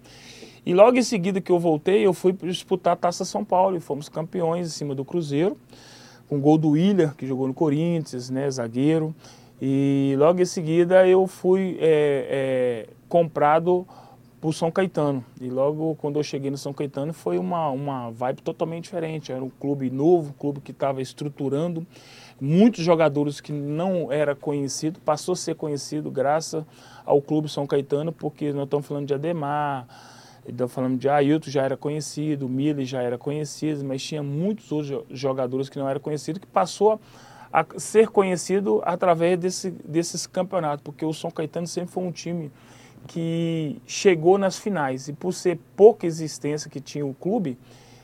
[0.65, 3.79] E logo em seguida que eu voltei, eu fui disputar a Taça São Paulo e
[3.79, 5.57] fomos campeões em cima do Cruzeiro,
[6.27, 9.15] com gol do William, que jogou no Corinthians, né, zagueiro.
[9.61, 13.85] E logo em seguida eu fui é, é, comprado
[14.39, 15.23] por São Caetano.
[15.41, 19.31] E logo quando eu cheguei no São Caetano foi uma, uma vibe totalmente diferente.
[19.31, 21.85] Era um clube novo, um clube que estava estruturando.
[22.39, 26.63] Muitos jogadores que não era conhecido, passou a ser conhecido graças
[27.05, 29.85] ao Clube São Caetano, porque nós estamos falando de Ademar,
[30.47, 34.89] estamos falando de Ailton, já era conhecido, Miller já era conhecido, mas tinha muitos outros
[34.89, 36.99] jo- jogadores que não eram conhecidos, que passou a
[37.77, 42.51] ser conhecido através desse, desses campeonatos, porque o São Caetano sempre foi um time
[43.07, 47.57] que chegou nas finais e por ser pouca existência que tinha o clube,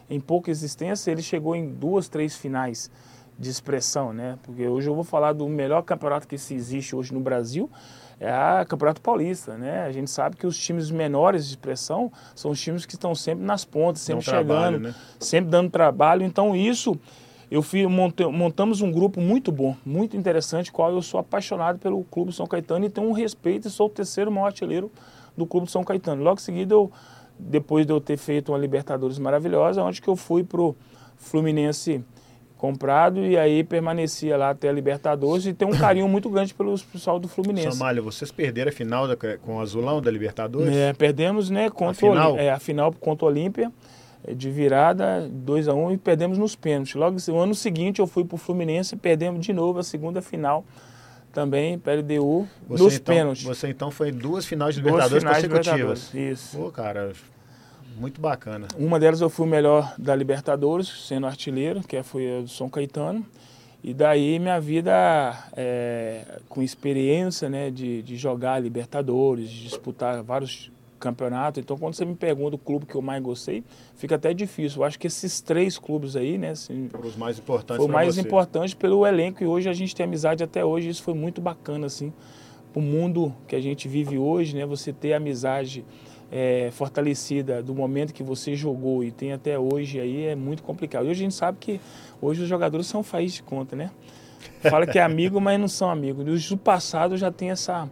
[0.09, 2.89] em pouca existência ele chegou em duas, três finais
[3.37, 4.39] de expressão, né?
[4.43, 7.69] Porque hoje eu vou falar do melhor campeonato que se existe hoje no Brasil,
[8.19, 9.83] é a Campeonato Paulista, né?
[9.83, 13.43] A gente sabe que os times menores de expressão são os times que estão sempre
[13.43, 14.95] nas pontas, sempre trabalho, chegando, né?
[15.19, 16.23] sempre dando trabalho.
[16.23, 16.97] Então isso
[17.51, 22.31] eu montei- montamos um grupo muito bom, muito interessante, qual eu sou apaixonado pelo Clube
[22.33, 24.91] São Caetano e tenho um respeito e sou o terceiro maior artilheiro
[25.37, 26.23] do Clube São Caetano.
[26.23, 26.91] Logo em seguida, eu,
[27.37, 30.75] depois de eu ter feito uma Libertadores maravilhosa, onde que eu fui pro
[31.17, 32.03] Fluminense
[32.57, 36.73] comprado e aí permanecia lá até a Libertadores e tenho um carinho muito grande pelo
[36.79, 37.71] pessoal do Fluminense.
[37.77, 40.73] Somália, vocês perderam a final da- com o Azulão da Libertadores?
[40.73, 42.33] É, perdemos, né, contra A final?
[42.33, 43.71] o é, a final contra o Olímpia,
[44.33, 46.95] de virada, 2 a 1 e perdemos nos pênaltis.
[46.95, 50.21] Logo no ano seguinte eu fui para o Fluminense e perdemos de novo a segunda
[50.21, 50.65] final
[51.35, 53.43] também, para LDU, Você, nos então, pênaltis.
[53.43, 56.09] Você então foi em duas finais de Libertadores finais de consecutivas.
[56.13, 56.57] Libertadores, Isso.
[56.57, 57.11] Pô, cara,
[57.97, 58.67] muito bacana.
[58.77, 62.69] Uma delas eu fui o melhor da Libertadores, sendo artilheiro, que foi a do São
[62.69, 63.25] Caetano.
[63.83, 70.71] E daí minha vida é, com experiência né, de, de jogar Libertadores, de disputar vários
[71.05, 71.61] campeonatos.
[71.61, 73.63] Então quando você me pergunta o clube que eu mais gostei,
[73.95, 74.81] fica até difícil.
[74.81, 76.49] Eu acho que esses três clubes aí, né?
[76.49, 78.21] assim, Foram os mais importantes foi o mais você.
[78.21, 80.89] importante pelo elenco e hoje a gente tem amizade até hoje.
[80.89, 82.11] Isso foi muito bacana, assim.
[82.73, 84.65] O mundo que a gente vive hoje, né?
[84.65, 85.85] Você ter amizade
[86.31, 91.03] é, fortalecida do momento que você jogou e tem até hoje aí é muito complicado.
[91.03, 91.79] Hoje a gente sabe que
[92.21, 93.91] hoje os jogadores são faíscas de conta, né?
[94.69, 96.27] Fala que é amigo, mas não são amigos.
[96.27, 97.89] Os do passado já tem essa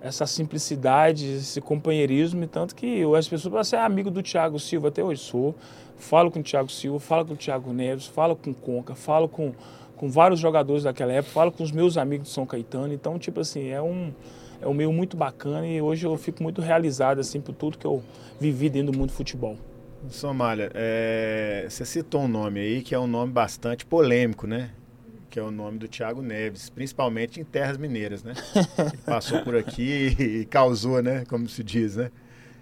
[0.00, 4.58] essa simplicidade, esse companheirismo, e tanto que as pessoas falam, você é amigo do Thiago
[4.58, 5.20] Silva até hoje?
[5.22, 5.54] Sou.
[5.96, 9.28] Falo com o Thiago Silva, falo com o Thiago Neves, falo com o Conca, falo
[9.28, 9.52] com,
[9.96, 12.92] com vários jogadores daquela época, falo com os meus amigos de São Caetano.
[12.92, 14.12] Então, tipo assim, é um,
[14.60, 17.86] é um meio muito bacana e hoje eu fico muito realizado assim por tudo que
[17.86, 18.02] eu
[18.40, 19.56] vivi dentro do mundo do futebol.
[20.08, 24.70] Somália, é, você citou um nome aí que é um nome bastante polêmico, né?
[25.38, 28.34] Que é o nome do Thiago Neves, principalmente em terras mineiras, né?
[28.92, 31.24] Ele passou por aqui e causou, né?
[31.28, 32.10] Como se diz, né?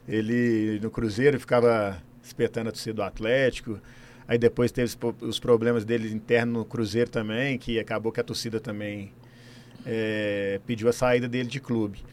[0.06, 3.80] Ele no Cruzeiro ficava espetando a torcida do Atlético.
[4.28, 8.60] Aí depois teve os, problemas dele interno no Cruzeiro também, que acabou que a torcida
[8.60, 9.10] também
[9.86, 12.04] é, pediu a saída dele de clube.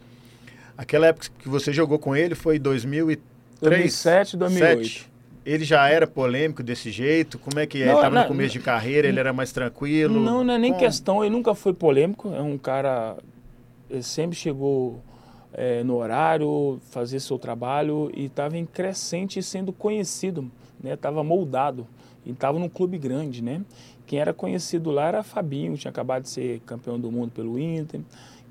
[0.78, 3.20] Aquela época que você jogou com ele foi 2003?
[3.60, 4.88] 2007, 2008.
[4.88, 5.13] 7.
[5.44, 7.38] Ele já era polêmico desse jeito?
[7.38, 7.86] Como é que é?
[7.86, 10.18] Não, ele estava não, no começo de carreira, ele era mais tranquilo?
[10.18, 10.82] Não, não é nem Como?
[10.82, 13.16] questão, ele nunca foi polêmico, é um cara,
[13.90, 15.02] ele sempre chegou
[15.52, 20.50] é, no horário, fazia seu trabalho e estava em crescente sendo conhecido,
[20.82, 20.94] né?
[20.94, 21.86] Estava moldado
[22.24, 23.62] e estava num clube grande, né?
[24.06, 28.00] Quem era conhecido lá era Fabinho, tinha acabado de ser campeão do mundo pelo Inter.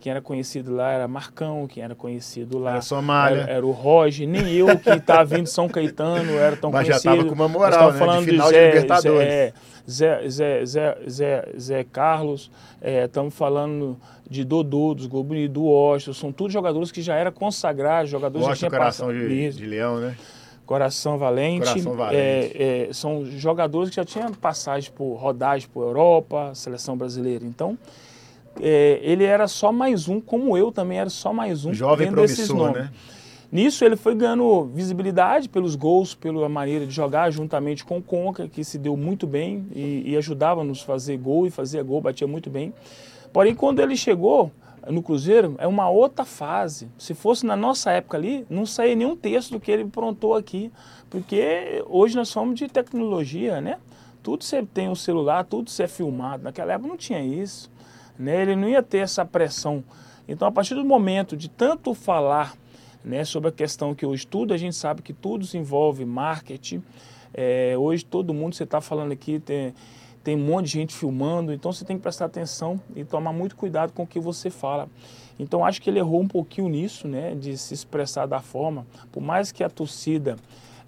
[0.03, 3.43] Quem era conhecido lá era Marcão, quem era conhecido lá Era Somália.
[3.43, 6.85] era, era o Roger, nem eu que estava vindo de São Caetano era tão Mas
[6.85, 7.15] já conhecido.
[7.15, 7.91] tava com uma moral, né?
[7.93, 9.27] De falando final de Zé, Libertadores.
[9.29, 9.53] Zé,
[9.87, 13.97] Zé, Zé, Zé, Zé, Zé Carlos, estamos falando
[14.29, 18.45] de Dodô, dos Globo e do Washington, são todos jogadores que já eram consagrados, jogadores
[18.45, 19.25] Gosta que já tinham coração passado.
[19.29, 20.17] de, de leão, né?
[20.65, 21.65] Coração Valente.
[21.65, 22.17] Coração Valente.
[22.17, 27.45] É, é, são jogadores que já tinham passagem por rodagem por Europa, seleção brasileira.
[27.45, 27.77] Então,
[28.61, 31.73] é, ele era só mais um, como eu também era só mais um.
[31.73, 32.75] Jovem promissor, nomes.
[32.75, 32.91] né?
[33.51, 38.47] Nisso ele foi ganhando visibilidade pelos gols, pela maneira de jogar, juntamente com o Conca,
[38.47, 42.01] que se deu muito bem e, e ajudava a nos fazer gol e fazia gol,
[42.01, 42.73] batia muito bem.
[43.31, 44.51] Porém, quando ele chegou
[44.89, 46.89] no Cruzeiro, é uma outra fase.
[46.97, 50.71] Se fosse na nossa época ali, não saía nenhum texto do que ele prontou aqui,
[51.09, 53.77] porque hoje nós somos de tecnologia, né?
[54.23, 56.43] Tudo você tem um celular, tudo você é filmado.
[56.43, 57.69] Naquela época não tinha isso,
[58.17, 58.41] né?
[58.41, 59.83] Ele não ia ter essa pressão.
[60.27, 62.55] Então, a partir do momento de tanto falar
[63.03, 66.81] né, sobre a questão que hoje tudo, a gente sabe que tudo se envolve marketing.
[67.33, 69.73] É, hoje todo mundo, você está falando aqui, tem,
[70.23, 73.55] tem um monte de gente filmando, então você tem que prestar atenção e tomar muito
[73.55, 74.87] cuidado com o que você fala.
[75.37, 79.21] Então acho que ele errou um pouquinho nisso, né, de se expressar da forma, por
[79.21, 80.37] mais que a torcida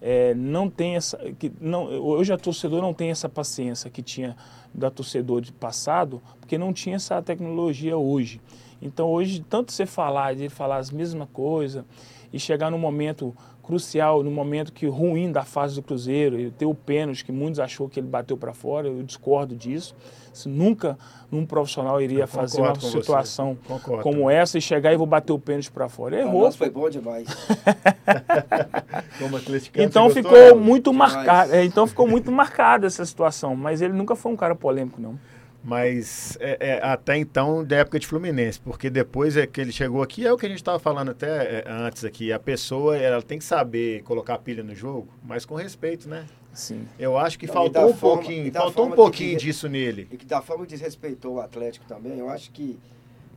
[0.08, 4.38] é, não tenha essa, que não, hoje a torcedor não tem essa paciência que tinha
[4.72, 8.40] da torcedor de passado, porque não tinha essa tecnologia hoje.
[8.80, 11.84] Então hoje, tanto você falar, de falar as mesmas coisas
[12.32, 16.66] e chegar no momento crucial, no momento que ruim da fase do Cruzeiro, e ter
[16.66, 19.96] o pênalti que muitos achou que ele bateu para fora, eu discordo disso.
[20.34, 20.98] Isso nunca
[21.32, 23.58] um profissional iria fazer uma situação
[24.04, 26.16] como essa e chegar e vou bater o pênalti para fora.
[26.18, 26.42] Pra Errou.
[26.44, 27.28] nós foi bom demais.
[29.20, 30.60] Como atleticano, Então você ficou gostou?
[30.60, 31.14] muito Demais.
[31.14, 35.02] marcado, é, então ficou muito marcada essa situação, mas ele nunca foi um cara polêmico
[35.02, 35.18] não.
[35.66, 40.04] Mas é, é, até então, da época de Fluminense, porque depois é que ele chegou
[40.04, 42.32] aqui, é o que a gente estava falando até é, antes aqui.
[42.32, 46.28] A pessoa ela tem que saber colocar pilha no jogo, mas com respeito, né?
[46.54, 46.88] Sim.
[47.00, 50.08] Eu acho que Não, faltou um forma- pouquinho, faltou um pouquinho que- disso nele.
[50.12, 52.80] E que da forma que desrespeitou o Atlético também, eu acho que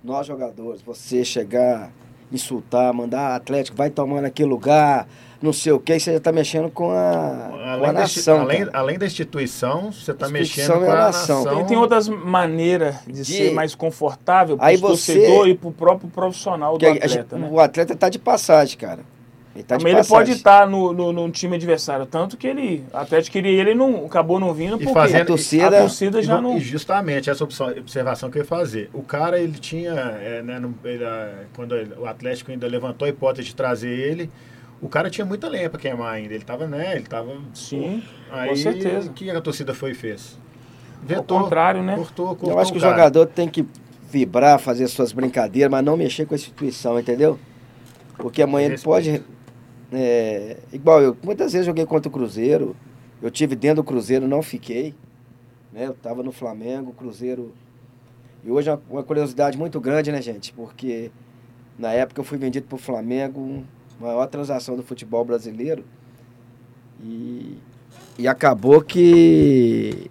[0.05, 1.91] nós jogadores, você chegar,
[2.33, 5.07] insultar, mandar Atlético, vai tomar naquele lugar,
[5.41, 8.19] não sei o que, você já está mexendo com a, com a Além da, insti-
[8.19, 8.41] nação.
[8.41, 11.45] além, além da instituição, você está mexendo é com a a nação.
[11.45, 11.57] nação.
[11.59, 15.55] Tem, tem outras maneiras de, De- ser mais confortável para Aí o você- torcedor e
[15.55, 17.09] para o próprio profissional do a- a atleta.
[17.09, 17.49] gente- né?
[17.51, 19.01] O atleta está de passagem, cara.
[19.55, 23.33] Ele tá ele pode estar no, no, no time adversário, tanto que ele, o Atlético
[23.33, 26.57] queria ele não acabou não vindo porque fazendo- A torcida, a torcida já não.
[26.57, 28.89] E justamente essa observação que eu ia fazer.
[28.93, 31.05] O cara, ele tinha, é, né, no- ele,
[31.57, 34.31] quando ele- o Atlético ainda levantou a hipótese de trazer ele,
[34.81, 36.35] o cara tinha muita lenha para queimar ainda.
[36.35, 37.33] Ele tava, né, ele tava...
[37.53, 39.11] Sim, Aí, com certeza.
[39.11, 40.39] o que a torcida foi e fez?
[41.17, 41.97] Ao contrário, né?
[41.97, 42.93] Cortou, cortou Eu acho que o cara.
[42.93, 43.67] jogador tem que
[44.11, 47.39] vibrar, fazer suas brincadeiras, mas não mexer com a instituição, entendeu?
[48.17, 49.23] Porque amanhã ele pode.
[49.93, 52.77] É, igual eu, muitas vezes joguei contra o Cruzeiro.
[53.21, 54.95] Eu tive dentro do Cruzeiro, não fiquei.
[55.73, 55.87] Né?
[55.87, 57.53] Eu estava no Flamengo, Cruzeiro.
[58.45, 60.53] E hoje é uma, uma curiosidade muito grande, né, gente?
[60.53, 61.11] Porque
[61.79, 63.65] na época eu fui vendido para o Flamengo,
[63.99, 65.85] maior transação do futebol brasileiro.
[67.03, 67.59] E,
[68.19, 70.11] e acabou que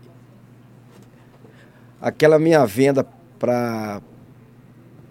[2.02, 3.06] aquela minha venda
[3.38, 4.02] para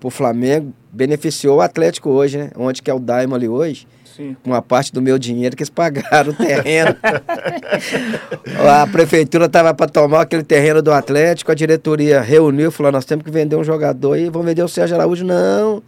[0.02, 2.50] o Flamengo beneficiou o Atlético hoje, né?
[2.56, 3.86] Onde que é o Daimon ali hoje.
[4.16, 4.36] Sim.
[4.44, 6.96] Uma parte do meu dinheiro que eles pagaram o terreno.
[8.82, 13.04] a prefeitura estava para tomar aquele terreno do Atlético, a diretoria reuniu e falou: nós
[13.04, 15.24] temos que vender um jogador e vamos vender o Sérgio Araújo.
[15.24, 15.82] Não.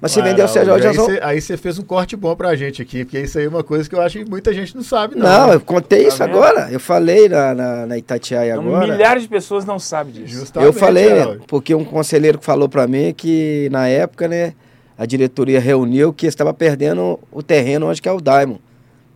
[0.00, 3.04] Mas se vender o Sérgio Araújo, aí você fez um corte bom pra gente aqui,
[3.04, 5.22] porque isso aí é uma coisa que eu acho que muita gente não sabe, não.
[5.26, 5.54] Não, né?
[5.54, 6.30] eu contei Tá isso vendo?
[6.30, 6.68] agora.
[6.70, 8.92] Eu falei na, na, na Itatiaia Então, agora.
[8.92, 10.40] milhares de pessoas não sabem disso.
[10.40, 14.52] Justamente, Eu falei, é, né, porque um conselheiro falou para mim que na época, né,
[14.96, 18.56] a diretoria reuniu que estava perdendo o terreno onde que é o Daimon.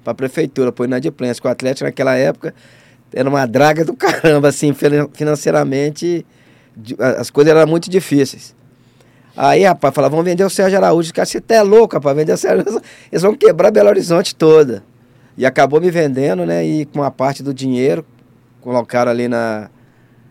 [0.04, 1.42] pra prefeitura, pro inadimplência.
[1.44, 2.54] O Atlético naquela época
[3.12, 6.24] era uma draga do caramba, assim, finan- financeiramente,
[6.98, 8.54] a- as coisas eram muito difíceis.
[9.36, 11.06] Aí, rapaz, falava, vamos vender o Sérgio Araújo.
[11.06, 12.82] Os caras, você tá é louco, rapaz, vender o Sérgio Araújo.
[13.12, 14.82] Eles vão quebrar Belo Horizonte toda.
[15.36, 16.64] E acabou me vendendo, né?
[16.66, 18.04] E com uma parte do dinheiro,
[18.60, 19.70] colocaram ali na.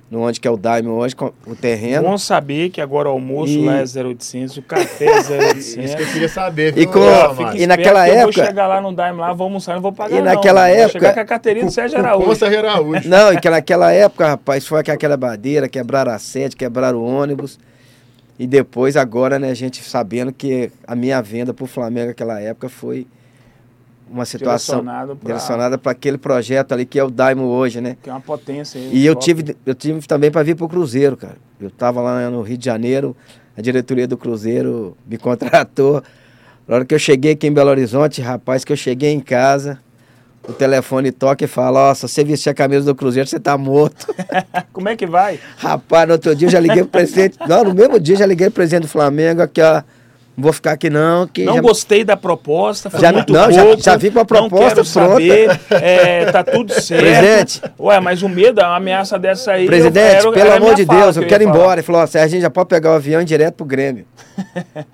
[0.09, 2.03] No onde que é o Daime hoje, com o terreno.
[2.07, 5.17] Bom saber que agora o almoço E- lá é 0800, o café é
[5.57, 6.13] Isso que eu 0800.
[6.13, 6.77] queria saber.
[6.77, 7.35] E com-?
[7.35, 9.81] Fica E naquela que Eu época- vou chegar lá no Daime lá, vou almoçar, não
[9.81, 10.33] vou pagar E não.
[10.33, 12.35] naquela Vou época- chegar com a carteirinha do Sérgio Araújo.
[12.37, 13.09] Sérgio Araújo.
[13.09, 17.59] Não, e que naquela época, rapaz, foi aquela bandeira, quebraram a sede, quebraram o ônibus.
[18.39, 22.69] E depois, agora, né, a gente sabendo que a minha venda pro Flamengo naquela época
[22.69, 23.05] foi
[24.09, 24.83] uma situação
[25.23, 27.97] direcionada para aquele projeto ali que é o Daimo hoje, né?
[28.01, 28.89] Que é uma potência aí.
[28.93, 29.25] E eu top.
[29.25, 31.37] tive, eu tive também para vir pro Cruzeiro, cara.
[31.59, 33.15] Eu tava lá no Rio de Janeiro,
[33.57, 36.03] a diretoria do Cruzeiro me contratou.
[36.67, 39.79] Na hora que eu cheguei aqui em Belo Horizonte, rapaz, que eu cheguei em casa,
[40.47, 43.57] o telefone toca e fala, ó, se você vestir a camisa do Cruzeiro, você tá
[43.57, 44.13] morto.
[44.73, 45.39] Como é que vai?
[45.57, 47.37] rapaz, no outro dia eu já liguei pro presidente.
[47.47, 49.81] Não, no mesmo dia eu já liguei pro presidente do Flamengo, aqui, ó.
[50.37, 51.61] Não vou ficar aqui não, que Não já...
[51.61, 53.81] gostei da proposta, foi Já- muito não, já- pouco.
[53.83, 57.01] já vi com a Não proposta quero saber, é, tá tudo certo.
[57.01, 57.61] Presidente.
[57.79, 59.65] Ué, mas o medo, a ameaça dessa aí...
[59.65, 61.79] Presidente, eu- era- pelo era a amor de Deus, que eu quero ir embora.
[61.79, 64.05] Ele falou, ó, Serginho, já pode pegar o avião ir direto pro Grêmio.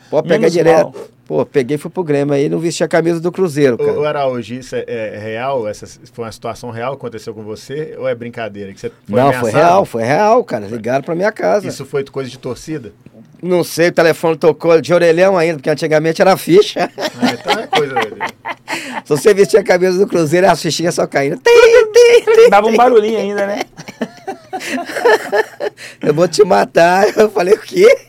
[0.09, 0.83] Pode pegar Menos direto.
[0.93, 0.95] mal.
[1.25, 3.95] Pô, peguei e fui pro Grêmio aí, não vesti a camisa do Cruzeiro, Ô, ô,
[3.95, 4.09] cara.
[4.09, 5.67] Araújo, isso é, é real?
[5.67, 7.95] Essa foi uma situação real que aconteceu com você?
[7.97, 8.73] Ou é brincadeira?
[8.73, 9.55] Que você foi Não, foi ameaçado?
[9.61, 10.67] real, foi real, cara.
[10.67, 11.65] Ligaram pra minha casa.
[11.67, 12.91] Isso foi coisa de torcida?
[13.43, 16.89] Não sei, o telefone tocou de orelhão ainda, porque antigamente era ficha.
[16.97, 17.93] Ah, então é coisa.
[19.03, 21.35] Se você vestia a camisa do Cruzeiro, as fichinhas só caindo.
[21.37, 21.51] Tim,
[21.91, 22.49] tim, tim.
[22.49, 23.63] Dava um barulhinho ainda, né?
[26.01, 27.05] Eu vou te matar.
[27.17, 28.07] Eu falei, o quê?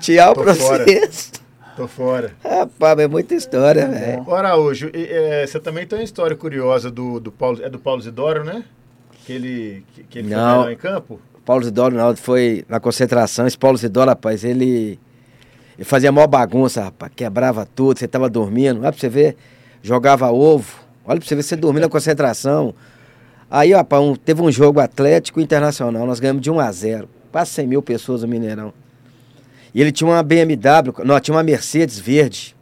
[0.00, 0.84] Tchau Tô fora.
[0.84, 1.32] vocês.
[1.76, 2.32] Tô fora.
[2.42, 4.24] Rapaz, é muita história, velho.
[4.26, 7.60] Ô, Araújo, e, é, você também tem uma história curiosa do, do Paulo.
[7.62, 8.64] É do Paulo Zidoro, né?
[9.24, 11.20] Que ele, que, que ele foi melhor em campo?
[11.44, 13.46] Paulo Zidoro não, foi na concentração.
[13.46, 14.98] Esse Paulo Zidoro, rapaz, ele,
[15.76, 17.12] ele fazia maior bagunça, rapaz.
[17.14, 18.80] Quebrava tudo, você tava dormindo.
[18.80, 19.36] Olha pra você ver,
[19.82, 20.80] jogava ovo.
[21.04, 22.74] Olha pra você ver, você dormindo na concentração.
[23.50, 27.50] Aí, rapaz, um- teve um jogo Atlético Internacional, nós ganhamos de 1 a 0 Quase
[27.50, 28.72] 100 mil pessoas no Mineirão.
[29.74, 32.54] E ele tinha uma BMW, não, tinha uma Mercedes verde.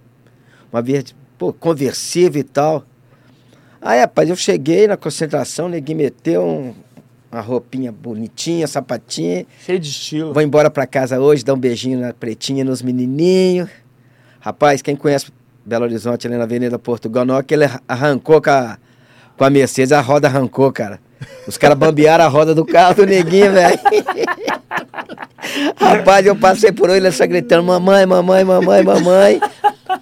[0.73, 2.85] Uma verde, pô, conversível e tal.
[3.81, 6.75] Aí, rapaz, eu cheguei na concentração, ninguém meteu um-
[7.33, 9.47] uma roupinha bonitinha, sapatinha.
[9.65, 10.35] Cheio de estilo.
[10.35, 13.71] Vou embora pra casa hoje, dar um beijinho na pretinha, nos menininhos.
[14.39, 15.33] Rapaz, quem conhece
[15.65, 18.77] Belo Horizonte ali na Avenida Portugal, não é que ele arrancou com a,
[19.39, 21.01] com a Mercedes, a roda arrancou, cara.
[21.47, 23.79] Os caras bambearam a roda do carro do neguinho, velho.
[25.77, 29.41] Rapaz, eu passei por ele só gritando, mamãe, mamãe, mamãe, mamãe.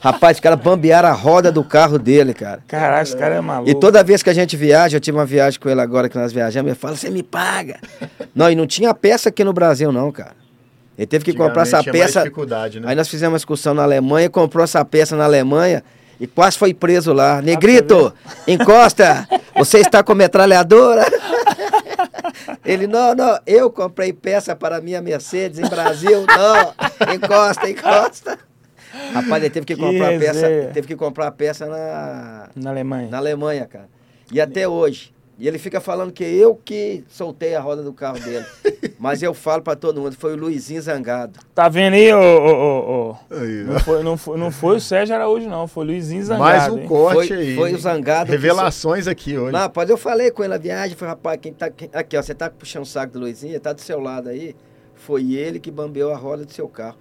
[0.00, 2.62] Rapaz, os caras bambearam a roda do carro dele, cara.
[2.66, 3.70] Caralho, esse cara é maluco.
[3.70, 6.16] E toda vez que a gente viaja, eu tive uma viagem com ele agora que
[6.16, 7.78] nós viajamos, ele fala, você me paga.
[8.34, 10.32] não, e não tinha peça aqui no Brasil, não, cara.
[10.96, 12.20] Ele teve que comprar essa peça.
[12.20, 12.88] dificuldade, né?
[12.88, 15.84] Aí nós fizemos uma excursão na Alemanha, comprou essa peça na Alemanha
[16.18, 17.42] e quase foi preso lá.
[17.42, 18.12] Negrito,
[18.46, 19.28] encosta!
[19.56, 21.06] Você está com metralhadora?
[22.64, 26.24] Ele, não, não, eu comprei peça para minha Mercedes em Brasil.
[26.26, 28.38] Não, encosta, encosta.
[29.12, 32.70] Rapaz, ele teve que Que comprar a peça, teve que comprar a peça na, Na
[32.70, 33.08] Alemanha.
[33.10, 33.88] na Alemanha, cara.
[34.32, 35.12] E até hoje.
[35.38, 38.44] E ele fica falando que eu que soltei a roda do carro dele.
[39.00, 41.40] Mas eu falo pra todo mundo, foi o Luizinho Zangado.
[41.54, 43.16] Tá vendo aí, ô, ô, ô, ô?
[43.34, 45.66] Aí, Não foi, não, foi, não foi o Sérgio Araújo, não.
[45.66, 46.44] Foi o Luizinho Zangado.
[46.44, 46.86] Mais um hein?
[46.86, 47.56] corte Foi- aí.
[47.56, 49.56] foi o Zangado que Revelações aqui hoje.
[49.56, 51.70] Rapaz, eu falei com ele na viagem, falei, rapaz, quem tá.
[51.70, 54.54] quem- aqui, ó, você tá puxando o saco do Luizinho, tá do seu lado aí.
[54.94, 56.96] Foi ele que bambeou a roda do seu carro.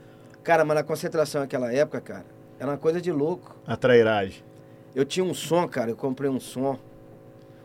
[0.50, 2.26] Cara, mas na concentração naquela época, cara,
[2.58, 3.56] era uma coisa de louco.
[3.68, 4.44] A trairagem.
[4.96, 6.76] Eu tinha um som, cara, eu comprei um som.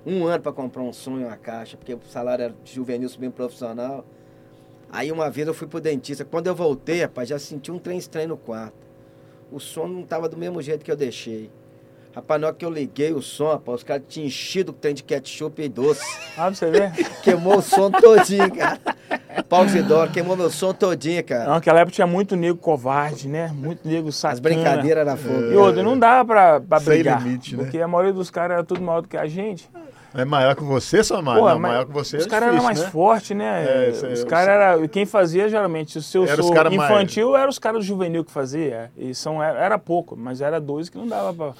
[0.04, 3.32] Um ano pra comprar um som e uma caixa, porque o salário era juvenil subindo
[3.32, 4.04] profissional.
[4.92, 6.26] Aí uma vez eu fui pro dentista.
[6.26, 8.76] Quando eu voltei, rapaz, já senti um trem estranho no quarto.
[9.50, 11.50] O som não tava do mesmo jeito que eu deixei.
[12.14, 14.94] Rapaz, na hora que eu liguei o som, rapaz, os caras tinham enchido o trem
[14.94, 16.00] de ketchup e doce.
[16.36, 16.92] Ah, pra você ver.
[17.24, 18.78] Queimou o som todinho, cara.
[19.48, 21.44] Paulo Zidoro queimou meu som todinho, cara.
[21.46, 23.50] Não, naquela época tinha muito nego covarde, né?
[23.52, 24.34] Muito nego sacana.
[24.34, 25.52] As brincadeiras eram fogo.
[25.52, 27.20] E outra, não dava pra, pra Sem brigar.
[27.22, 27.62] limite, né?
[27.64, 29.68] Porque a maioria dos caras era tudo maior do que a gente.
[30.14, 31.36] É maior que você, sua mãe?
[31.40, 32.86] Pô, não, maior que você Os é caras eram mais né?
[32.90, 33.64] fortes, né?
[33.66, 36.54] É, isso aí, os eu- caras era Quem fazia geralmente, se eu Era os sou
[36.54, 38.92] cara mais- infantil, eram os caras juvenil que fazia.
[38.96, 41.52] E são, era, era pouco, mas era dois que não dava pra.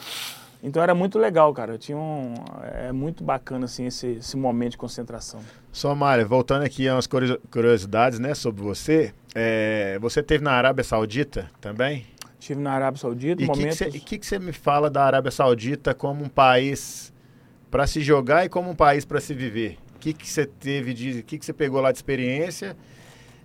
[0.67, 1.77] Então era muito legal, cara.
[1.77, 2.33] Tinha um.
[2.73, 5.41] É muito bacana, assim, esse, esse momento de concentração.
[5.71, 9.13] Só, Mário, voltando aqui a umas curio- curiosidades, né, sobre você.
[9.35, 12.07] É, você teve na Arábia Saudita também?
[12.41, 13.79] Estive na Arábia Saudita, E o que momentos.
[13.79, 17.13] você que que você me fala da Arábia Saudita como um país
[17.71, 19.77] para se jogar e como um país para se viver.
[19.97, 22.77] O que que você teve de, o que que você pegou lá de experiência,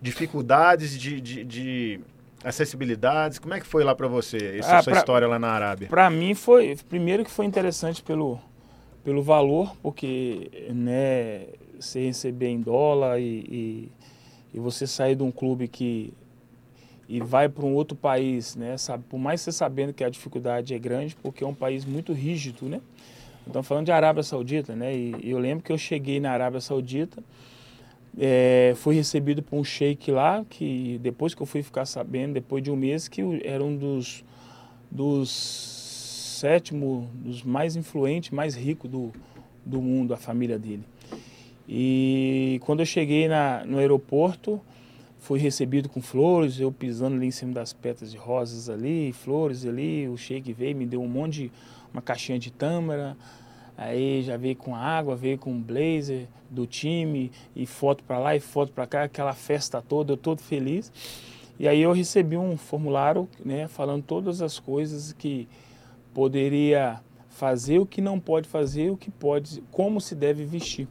[0.02, 2.00] dificuldades de, de, de
[2.44, 5.50] acessibilidades, como é que foi lá para você essa Ah, sua pra- história lá na
[5.50, 5.88] Arábia?
[5.88, 8.40] Para mim foi, primeiro que foi interessante pelo,
[9.04, 11.48] pelo valor, porque né,
[11.80, 13.92] você receber em dólar e, e,
[14.54, 16.14] e você sair de um clube que
[17.12, 20.76] e vai para um outro país, né, sabe, por mais você sabendo que a dificuldade
[20.76, 22.80] é grande, porque é um país muito rígido, né?
[23.48, 24.96] Então falando de Arábia Saudita, né?
[24.96, 27.24] E, e eu lembro que eu cheguei na Arábia Saudita,
[28.22, 32.62] é, fui recebido por um sheik lá, que depois que eu fui ficar sabendo, depois
[32.62, 34.26] de um mês, que era um dos
[34.92, 35.30] dos
[36.40, 39.12] sétimo, dos mais influentes, mais ricos do,
[39.66, 40.84] do mundo, a família dele.
[41.68, 44.60] E quando eu cheguei na, no aeroporto,
[45.20, 49.66] fui recebido com flores, eu pisando ali em cima das pétalas de rosas ali, flores
[49.66, 51.52] ali, o sheik veio, me deu um monte de,
[51.94, 53.16] uma caixinha de tâmara,
[53.80, 58.40] aí já veio com água, veio com blazer do time, e foto para lá e
[58.40, 60.92] foto para cá, aquela festa toda, eu todo feliz.
[61.58, 65.48] E aí eu recebi um formulário, né, falando todas as coisas que
[66.14, 67.00] poderia
[67.30, 70.86] fazer, o que não pode fazer, o que pode, como se deve vestir.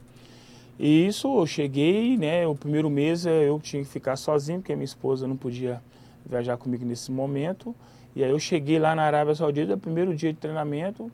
[0.79, 4.73] E isso eu cheguei, né, o primeiro mês eh, eu tinha que ficar sozinho, porque
[4.73, 5.79] minha esposa não podia
[6.25, 7.75] viajar comigo nesse momento.
[8.15, 11.11] E aí eu cheguei lá na Arábia Saudita, primeiro dia de treinamento,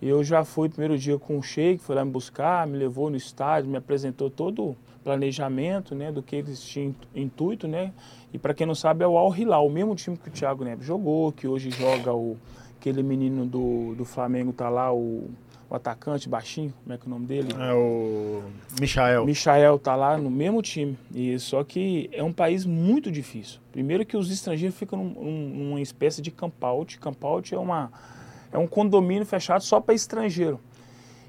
[0.00, 3.10] e eu já fui primeiro dia com o Sheik, foi lá me buscar, me levou
[3.10, 7.92] no estádio, me apresentou todo o planejamento, né, do que eles tinham intuito, né?
[8.32, 10.64] E para quem não sabe é o Al Hilal, o mesmo time que o Thiago
[10.64, 12.36] Neves jogou, que hoje joga o
[12.78, 15.28] aquele menino do, do Flamengo tá lá, o,
[15.68, 17.48] o atacante baixinho, como é que é o nome dele?
[17.58, 18.42] É o
[18.80, 19.24] Michael.
[19.26, 20.96] Michael tá lá no mesmo time.
[21.12, 23.58] E só que é um país muito difícil.
[23.72, 27.00] Primeiro que os estrangeiros ficam num- num- numa espécie de camp out.
[27.00, 27.90] Camp out é uma
[28.52, 30.60] é um condomínio fechado só para estrangeiro.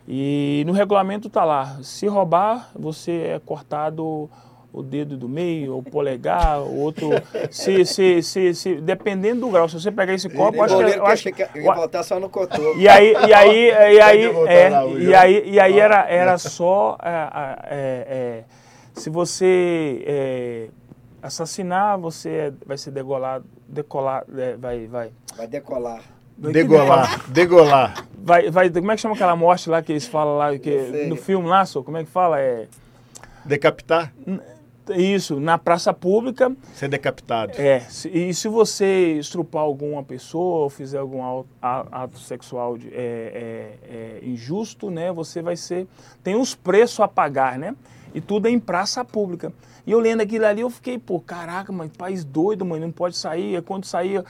[0.08, 4.30] E no regulamento tá lá, se roubar, você é cortado
[4.72, 7.10] o dedo do meio, o polegar, o outro.
[7.52, 11.06] Se, se, se, se- dependendo do grau, se você pegar esse copo, acho que, eu
[11.06, 12.78] acho, que voltar só no cotoco.
[12.80, 17.10] e aí, e aí, e aí, é, e aí, e aí era, era só é,
[17.64, 18.44] é, é,
[18.94, 20.68] se você é,
[21.22, 24.24] assassinar, você é- vai ser degolado, decolar,
[24.58, 26.02] vai, vai, Vai decolar.
[26.40, 28.06] Degolar, degolar.
[28.18, 31.16] vai, vai, como é que chama aquela morte lá que eles falam lá que no
[31.16, 32.68] filme lá, só, como é que fala é
[33.46, 34.14] Decapitar?
[34.96, 37.54] isso na praça pública Ser decapitado.
[37.58, 43.94] É, e se você estrupar alguma pessoa ou fizer algum ato sexual de- é, é,
[43.94, 45.86] é, injusto, né, você vai ser.
[46.24, 47.76] Tem uns preços a pagar, né?
[48.16, 49.54] E tudo é em praça pública.
[49.86, 53.16] E eu lendo aquilo ali, eu fiquei, pô, caraca, mas país doido, mano, não pode
[53.16, 53.56] sair.
[53.56, 54.24] É Quando sair,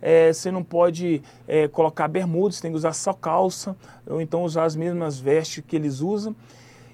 [0.00, 3.76] é, você não pode é, colocar bermuda, você tem que usar só calça,
[4.06, 6.34] ou então usar as mesmas vestes que eles usam.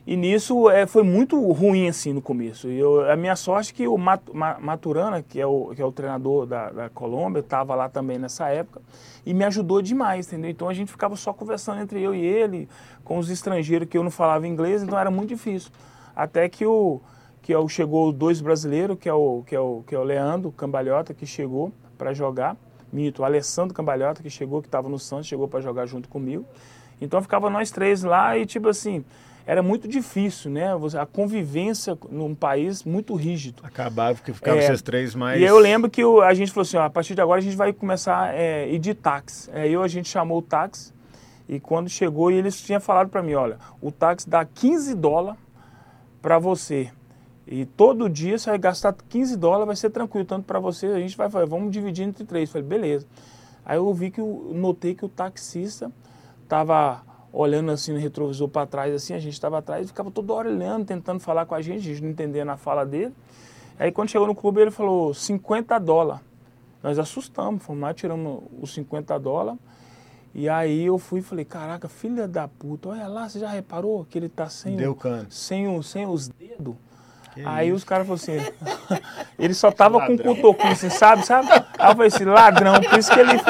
[0.07, 2.69] E nisso é, foi muito ruim assim no começo.
[2.69, 5.81] E eu, a minha sorte é que o Mat- Ma- Maturana, que é o, que
[5.81, 8.83] é o treinador da, da Colômbia, estava lá também nessa época
[9.25, 10.51] e me ajudou demais, entendeu?
[10.51, 12.69] Então a gente ficava só conversando entre eu e ele,
[13.03, 15.71] com os estrangeiros que eu não falava inglês, então era muito difícil.
[16.15, 17.01] Até que o
[17.41, 20.03] que é o, chegou dois brasileiros, que é o que é o que é o
[20.05, 22.57] Leandro Cambalhota que chegou para jogar,
[22.95, 26.47] mito, o Alessandro Cambalhota que chegou que estava no Santos, chegou para jogar junto comigo.
[27.01, 29.05] Então ficava nós três lá e tipo assim,
[29.47, 30.69] era muito difícil, né?
[30.99, 33.63] A convivência num país muito rígido.
[33.65, 34.63] Acabava que ficava É.
[34.63, 35.41] vocês três mais.
[35.41, 37.43] E eu lembro que o- a gente falou assim, ó, a partir de agora a
[37.43, 39.51] gente vai começar a ir de táxi.
[39.53, 40.95] Aí eu, a gente chamou o táxi
[41.49, 45.39] e quando chegou eles tinham falado para mim, olha, o táxi dá 15 dólares
[46.23, 46.91] para você.
[47.47, 50.99] E todo dia você vai gastar 15 dólares, vai ser tranquilo, tanto para você, a
[50.99, 52.51] gente vai falar, vamos dividir entre três.
[52.51, 53.07] Falei, beleza.
[53.65, 55.91] Aí eu vi que eu notei que o taxista
[56.49, 60.49] tava olhando assim no retrovisor para trás, assim, a gente estava atrás ficava toda hora
[60.49, 63.13] olhando, tentando falar com a gente, a gente não entendendo a fala dele.
[63.79, 66.23] Aí quando chegou no clube ele falou 50 dólares.
[66.83, 69.59] Nós assustamos, fomos lá, tiramos os 50 dólares.
[70.35, 74.05] E aí eu fui e falei, caraca, filha da puta, olha lá, você já reparou
[74.05, 74.97] que ele tá sem, Deu o-
[75.31, 76.75] sem, o, sem os dedos?
[77.35, 77.77] Que Aí isso.
[77.77, 78.53] os caras falaram assim,
[79.39, 81.49] ele só tava com o cotoquinho, assim, sabe, sabe?
[81.51, 83.41] Aí eu falei assim, ladrão, por isso que ele...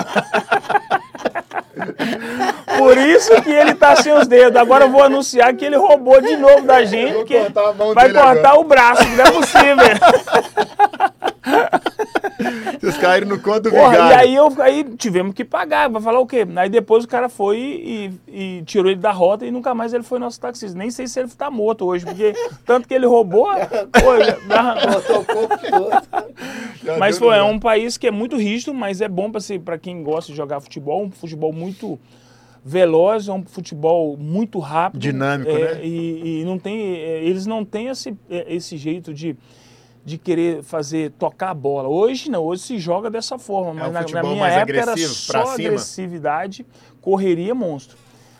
[2.78, 4.60] Por isso que ele tá sem os dedos.
[4.60, 7.72] Agora eu vou anunciar que ele roubou de novo da gente, Vou que cortar a
[7.72, 8.60] mão vai dele cortar agora.
[8.60, 9.76] o braço, não é possível.
[12.80, 14.14] Vocês caíram no conto do Porra, vigário.
[14.14, 16.46] e aí, eu, aí tivemos que pagar, vai falar o quê?
[16.56, 20.02] Aí depois o cara foi e, e tirou ele da rota e nunca mais ele
[20.02, 20.76] foi nosso taxista.
[20.76, 22.34] Nem sei se ele tá morto hoje, porque
[22.66, 23.46] tanto que ele roubou.
[23.92, 24.36] pô, já-.
[26.84, 29.30] Já mas foi, é um país que é muito rígido, mas é bom
[29.64, 31.98] para quem gosta de jogar futebol, um futebol muito
[32.64, 35.00] veloz, é um futebol muito rápido.
[35.00, 35.84] Dinâmico, é, né?
[35.84, 39.36] E, e não tem, é, eles não têm esse, é, esse jeito de,
[40.04, 41.88] de querer fazer tocar a bola.
[41.88, 45.46] Hoje não, hoje se joga dessa forma, mas um na, na minha época era só
[45.46, 45.68] cima.
[45.68, 46.66] agressividade,
[47.00, 47.96] correria monstro.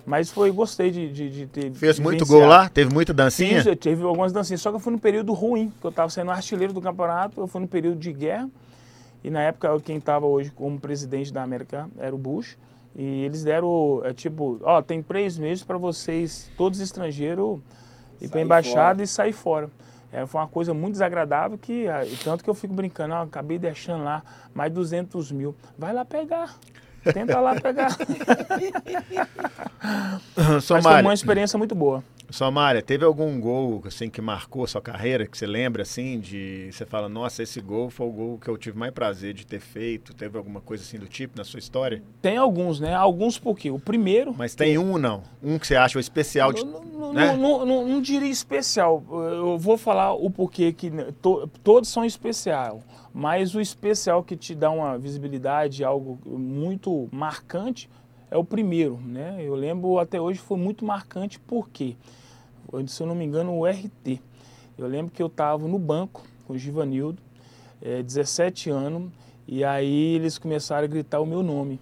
[0.07, 2.69] Mas foi, gostei de, de, de ter Fez muito gol lá?
[2.69, 3.57] Teve muita dancinha?
[3.57, 6.11] Fiz, eu tive algumas dancinhas, só que eu fui no período ruim, que eu estava
[6.11, 8.51] sendo artilheiro do campeonato, eu fui no período de guerra,
[9.23, 12.59] e na época quem estava hoje como presidente da América era o Bush,
[12.95, 17.59] e eles deram, é, tipo, ó, tem três meses para vocês, todos estrangeiros,
[18.21, 19.03] ir para embaixada fora.
[19.03, 19.71] e sair fora.
[20.15, 23.59] É, foi uma coisa muito desagradável que, ah, tanto que eu fico brincando, ó, acabei
[23.59, 24.23] deixando lá
[24.55, 25.57] mais 200 mil.
[25.77, 26.55] Vai lá pegar.
[27.12, 27.89] Tenta lá pegar.
[30.37, 32.05] Mas foi uma experiência muito boa.
[32.35, 36.68] Somália, teve algum gol assim que marcou a sua carreira, que você lembra assim, de
[36.72, 39.61] você fala, nossa, esse gol foi o gol que eu tive mais prazer de ter
[39.61, 40.12] feito?
[40.12, 42.03] Teve alguma coisa assim do tipo na sua história?
[42.20, 42.93] Tem alguns, né?
[42.93, 44.35] Alguns porque o primeiro.
[44.37, 45.22] Mas tem um ou não?
[45.41, 46.64] Um que você acha o especial de.
[46.64, 47.37] Não, não, né?
[47.37, 49.05] não, não- não diria especial.
[49.12, 50.91] Eu vou falar o porquê que
[51.22, 52.82] to- todos são especial,
[53.12, 57.89] mas o especial que te dá uma visibilidade, algo muito marcante,
[58.28, 59.37] é o primeiro, né?
[59.39, 61.97] Eu lembro até hoje foi muito marcante porque,
[62.87, 64.20] se eu não me engano, o RT.
[64.77, 67.20] Eu lembro que eu estava no banco com o Givanildo,
[67.81, 69.11] eh, 17 anos,
[69.47, 71.81] e aí eles começaram a gritar o meu nome.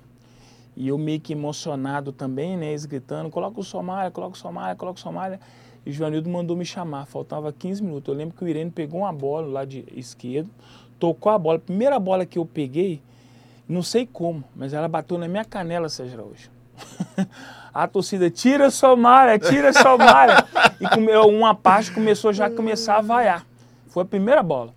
[0.76, 2.68] E eu meio que emocionado também, né?
[2.68, 5.38] Eles gritando, coloca o Somália, coloca o Somália, coloca o Somália.
[5.84, 8.12] E o Joanildo mandou me chamar, faltava 15 minutos.
[8.12, 10.48] Eu lembro que o Irene pegou uma bola lá de esquerdo,
[10.98, 11.58] tocou a bola.
[11.58, 13.02] Primeira bola que eu peguei,
[13.68, 16.50] não sei como, mas ela bateu na minha canela, Sérgio Araújo.
[17.72, 20.44] a torcida, tira Somália, tira Somália.
[20.80, 23.44] e come- uma parte começou já a começar a vaiar.
[23.88, 24.72] Foi a primeira bola.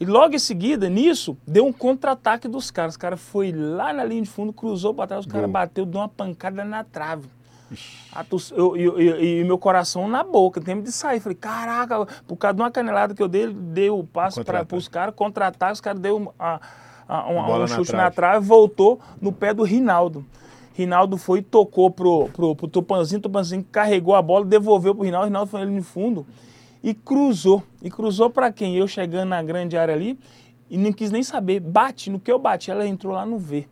[0.00, 2.94] E logo em seguida, nisso, deu um contra-ataque dos caras.
[2.94, 6.00] O cara foi lá na linha de fundo, cruzou para trás, os caras bateu, deu
[6.00, 7.28] uma pancada na trave.
[9.20, 11.20] E meu coração na boca, tempo de sair.
[11.20, 14.88] Falei, caraca, por causa de uma canelada que eu dei, deu o passo para os
[14.88, 16.60] caras, contra-ataque, os caras deu a,
[17.08, 18.04] a- um, um na chute trave.
[18.04, 20.24] na trave, voltou no pé do Rinaldo.
[20.78, 25.26] Rinaldo foi e tocou pro, pro, pro Tupanzinho, Tupanzinho carregou a bola, devolveu pro Rinaldo,
[25.26, 26.24] Rinaldo foi ali no fundo
[26.84, 27.64] e cruzou.
[27.82, 28.76] E cruzou para quem?
[28.76, 30.16] Eu chegando na grande área ali
[30.70, 31.58] e não quis nem saber.
[31.58, 33.66] Bate, no que eu bati, ela entrou lá no V.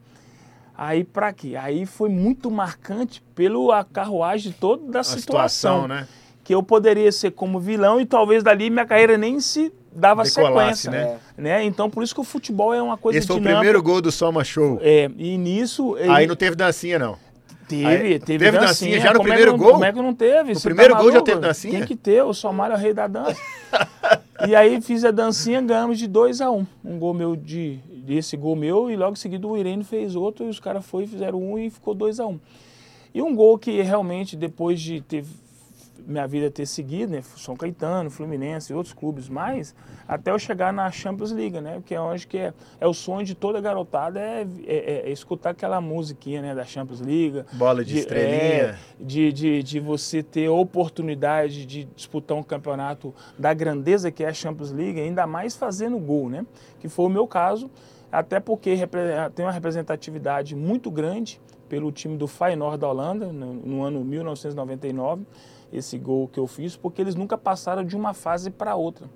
[0.77, 1.55] Aí pra quê?
[1.57, 5.83] Aí foi muito marcante pelo a carruagem toda da A situação.
[5.83, 6.09] situação, né?
[6.43, 10.83] Que eu poderia ser como vilão e talvez dali minha carreira nem se dava Decolasse,
[10.83, 10.91] sequência.
[10.91, 11.19] né?
[11.37, 11.65] né?
[11.65, 13.61] Então por isso que o futebol é uma coisa Esse foi o dinâmica.
[13.61, 14.79] primeiro gol do Soma Show.
[14.83, 15.97] É, e nisso.
[15.97, 17.17] Aí ele- não teve dancinha, não.
[17.69, 19.73] Teve, Aí, teve, teve dancinha já no Como é primeiro não- gol?
[19.73, 20.53] Como é que não teve?
[20.53, 21.79] No Você primeiro gol já teve dancinha?
[21.79, 23.37] Tem que ter, o Somália é o rei da dança.
[24.47, 26.67] e aí fiz a dancinha, ganhamos de 2 a 1 um.
[26.85, 27.81] um gol meu de.
[28.09, 31.05] Esse gol meu, e logo em seguida o Irene fez outro, e os caras foram
[31.07, 32.41] e fizeram um e ficou 2 a 1 um.
[33.13, 35.25] E um gol que realmente, depois de ter
[36.07, 37.23] minha vida ter seguido, né?
[37.37, 39.75] São Caetano, Fluminense e outros clubes mais,
[40.07, 41.83] até eu chegar na Champions League, né?
[41.85, 45.51] Que é onde que é, é o sonho de toda garotada é, é- é escutar
[45.51, 46.55] aquela musiquinha, né?
[46.55, 47.43] Da Champions League.
[47.53, 48.31] Bola de estrelinha.
[48.31, 54.29] é, de, de, de você ter oportunidade de disputar um campeonato da grandeza que é
[54.29, 56.47] a Champions League, ainda mais fazendo gol, né?
[56.79, 57.69] Que foi o meu caso,
[58.13, 58.77] até porque
[59.35, 65.27] tem uma representatividade muito grande pelo time do Feyenoord da Holanda, no, no ano 1999,
[65.79, 69.09] esse gol que eu fiz, porque eles nunca passaram de uma fase para outra.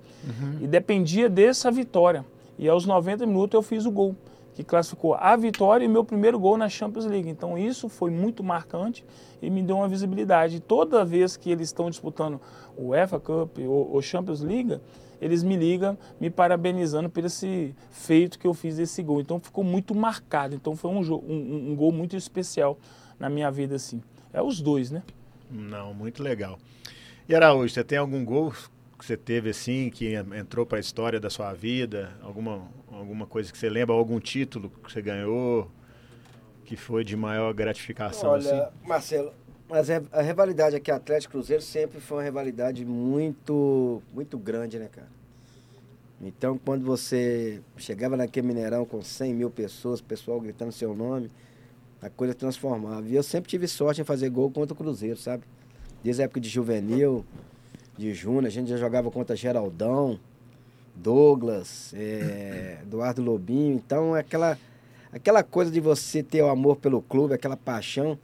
[0.61, 2.25] E dependia dessa vitória.
[2.57, 4.15] E aos 90 minutos eu fiz o gol,
[4.53, 7.29] que classificou a vitória e meu primeiro gol na Champions League.
[7.29, 9.03] Então isso foi muito marcante
[9.41, 10.59] e me deu uma visibilidade.
[10.59, 12.39] Toda vez que eles estão disputando
[12.77, 14.79] o UEFA Cup ou o Champions League,
[15.19, 19.21] eles me ligam me parabenizando por esse feito que eu fiz esse gol.
[19.21, 20.53] Então ficou muito marcado.
[20.55, 22.77] Então foi um- um- um gol muito especial
[23.19, 24.01] na minha vida assim.
[24.33, 25.01] É os dois, né?
[25.51, 26.57] Não, muito legal.
[27.27, 28.51] E Araújo, você tem algum gol
[28.97, 32.11] que você teve assim, que en- entrou para a história da sua vida?
[32.21, 33.95] Alguma, alguma coisa que você lembra?
[33.95, 35.69] Algum título que você ganhou
[36.65, 38.31] que foi de maior gratificação?
[38.31, 38.71] Olha, assim?
[38.87, 39.33] Marcelo,
[39.67, 45.07] mas a rivalidade aqui Atlético Cruzeiro sempre foi uma rivalidade muito, muito grande, né, cara?
[46.21, 51.31] Então, quando você chegava naquele Mineirão com 100 mil pessoas, pessoal gritando seu nome,
[52.01, 53.07] a coisa transformava.
[53.07, 55.43] E eu sempre tive sorte em fazer gol contra o Cruzeiro, sabe?
[56.03, 57.23] Desde a época de juvenil,
[57.97, 60.19] de Júnior, a gente já jogava contra Geraldão,
[60.95, 63.75] Douglas, eh, Eduardo Lobinho.
[63.75, 64.57] Então, é aquela,
[65.11, 68.17] aquela coisa de você ter o amor pelo clube, aquela paixão.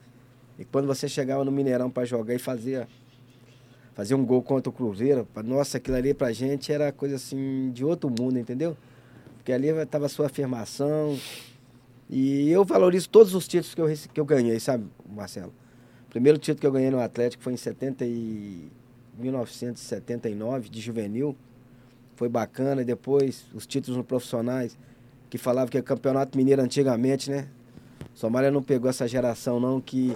[0.58, 2.88] E quando você chegava no Mineirão para jogar e fazia,
[3.94, 7.86] fazia um gol contra o Cruzeiro, nossa, aquilo ali pra gente era coisa assim de
[7.86, 8.76] outro mundo, entendeu?
[9.38, 11.16] Porque ali estava a sua afirmação.
[12.10, 15.54] E eu valorizo todos os títulos que eu, que eu ganhei, sabe, Marcelo?
[16.10, 18.72] primeiro título que eu ganhei no Atlético foi em 70 e...
[19.18, 21.36] 1979, de juvenil.
[22.16, 22.82] Foi bacana.
[22.82, 24.78] E depois os títulos no profissionais,
[25.30, 27.48] que falava que é campeonato mineiro antigamente, né?
[28.14, 30.16] Somália não pegou essa geração, não, que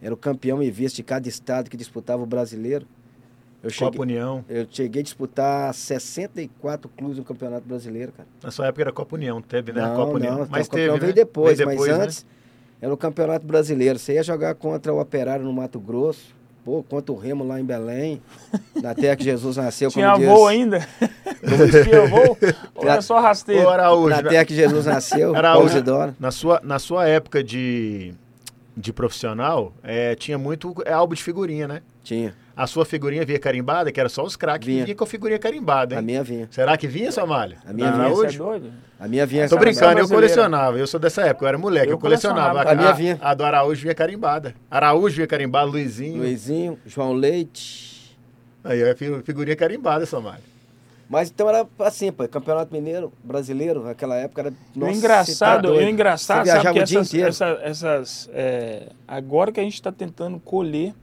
[0.00, 2.86] era o campeão e vice de cada estado que disputava o brasileiro.
[3.62, 4.44] Eu Copa cheguei, União.
[4.48, 8.28] eu cheguei a disputar 64 clubes no Campeonato Brasileiro, cara.
[8.42, 9.82] Na sua época era Copa União, teve, né?
[9.82, 10.38] Não, Copa União.
[10.38, 11.00] não, Mas o teve, campeão né?
[11.00, 12.04] veio depois, Veio depois, mas né?
[12.04, 12.26] antes
[12.80, 13.98] era o Campeonato Brasileiro.
[13.98, 16.32] Você ia jogar contra o Operário no Mato Grosso,
[16.64, 18.22] pô, contra o Remo lá em Belém,
[18.80, 20.88] na terra que Jesus nasceu, Tinha como avô diz, ainda?
[21.84, 22.36] Tinha avô?
[22.76, 23.64] Ou é só rasteiro?
[23.66, 26.14] Ô, Araújo, na terra que Jesus nasceu, Araújo, Isidoro.
[26.20, 28.14] na sua, na sua época de,
[28.80, 31.82] de profissional, é, tinha muito é, álbum de figurinha, né?
[32.04, 34.84] Tinha, A sua figurinha vinha carimbada, que era só os craques que Vinha.
[34.84, 36.04] vinha com a figurinha carimbada, a hein?
[36.04, 36.46] minha vinha.
[36.50, 37.58] Será que vinha, Somália?
[37.66, 38.60] A minha vinha, Você é?
[39.00, 39.48] A minha vinha.
[39.48, 40.78] Tô brincando, eu colecionava.
[40.78, 42.50] Eu sou dessa época, eu era moleque, eu, Eu colecionava.
[42.50, 42.72] colecionava.
[42.72, 43.18] A minha vinha.
[43.20, 44.54] A, do Araújo vinha carimbada.
[44.70, 46.18] Araújo vinha carimbada, Luizinho.
[46.18, 48.16] Luizinho, João Leite.
[48.64, 50.42] Aí, é fi- figurinha carimbada, Somália.
[51.08, 54.50] Mas então era assim, pô, Campeonato Mineiro brasileiro, naquela época era.
[54.50, 57.28] o nossa, engraçado, você tá o engraçado, Você sabe que o essas, inteiro.
[57.28, 60.94] essa- essas, é, agora que a gente está tentando colher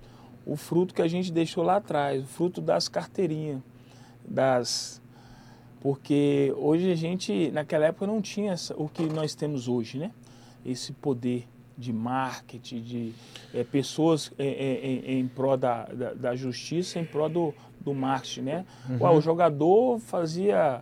[0.46, 3.60] o fruto que a gente deixou lá atrás, o fruto das carteirinhas,
[4.28, 5.02] das
[5.82, 10.12] porque hoje a gente naquela época não tinha essa- o que nós temos hoje, né?
[10.66, 11.48] Esse poder
[11.78, 13.14] de marketing, de
[13.54, 17.54] é, pessoas é, é, em, em prol da, da, da justiça, em prol do,
[17.86, 18.66] do marketing, né?
[19.00, 20.82] Ué, o jogador fazia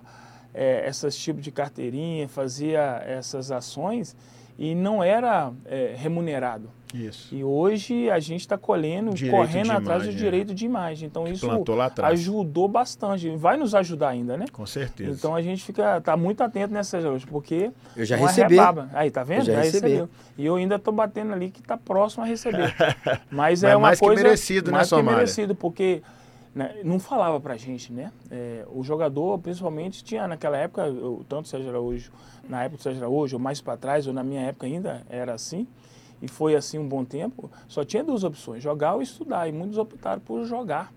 [0.53, 4.15] é, esses tipos de carteirinha, fazia essas ações
[4.57, 6.69] e não era é, remunerado.
[6.93, 7.33] Isso.
[7.33, 10.23] E hoje a gente está colhendo, Direito correndo de atrás imagem, do é.
[10.23, 11.07] direito de imagem.
[11.07, 12.13] Então isso Plantou lá atrás.
[12.19, 14.45] ajudou bastante, vai nos ajudar ainda, né?
[14.53, 15.09] Com certeza.
[15.09, 18.55] Então a gente fica tá muito atento nessas horas, porque Eu já não é recebi.
[18.57, 18.89] rebaba.
[18.93, 19.39] Aí, tá vendo?
[19.39, 19.87] Eu já recebi.
[19.87, 20.09] recebeu.
[20.37, 22.75] E eu ainda tô batendo ali que tá próximo a receber.
[23.31, 25.15] Mas Mas é uma mais que coisa merecido, né, mais que Somália?
[25.17, 26.01] merecido, porque né,
[26.83, 28.11] não falava pra gente, né?
[28.29, 32.11] É, o jogador, principalmente, tinha naquela época, eu, tanto o Sérgio Araújo,
[32.47, 35.33] na época do Sérgio Araújo, ou mais para trás, ou na minha época ainda era
[35.33, 35.65] assim,
[36.21, 39.77] e foi assim um bom tempo, só tinha duas opções, jogar ou estudar, e muitos
[39.77, 40.91] optaram por jogar.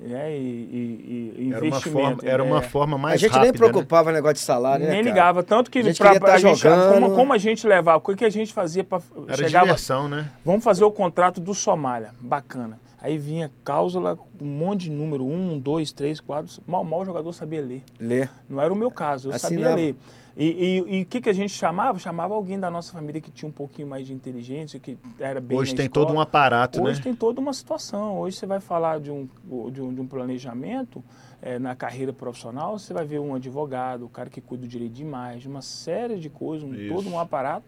[0.00, 0.36] Né?
[0.36, 2.16] E, e- e era uma investimento.
[2.16, 4.92] forma, era uma forma mais a gente rápida, nem preocupava no negócio de salário, né?
[4.92, 6.88] Nem ligava, tanto que A gente pra, tá gente, jogando.
[6.88, 9.04] como, como a gente levava, o que, que a gente fazia para Né?
[9.28, 10.28] Era chegava, diversão, né?
[10.44, 12.80] vamos fazer o contrato do Somália, bacana.
[13.02, 17.32] Aí vinha cláusula, um monte de número, um, dois, três, quatro, mal, mal o jogador
[17.32, 17.82] sabia ler.
[17.98, 18.30] Ler.
[18.48, 19.74] Não era o meu caso, eu sabia Assinava.
[19.76, 19.96] ler.
[20.36, 21.98] E o e, o que, que a gente chamava?
[21.98, 25.58] Chamava alguém da nossa família que tinha um pouquinho mais de inteligência, que era bem
[25.58, 26.06] Hoje na tem escola.
[26.06, 27.02] todo um aparato, Hoje né?
[27.02, 28.20] tem toda uma situação.
[28.20, 29.28] Hoje você vai falar de um,
[29.72, 31.02] de um, de um planejamento
[31.42, 34.92] eh, na carreira profissional, você vai ver um advogado, o cara que cuida do direito
[34.92, 37.66] de imagem, uma série de coisas, um, todo um aparato.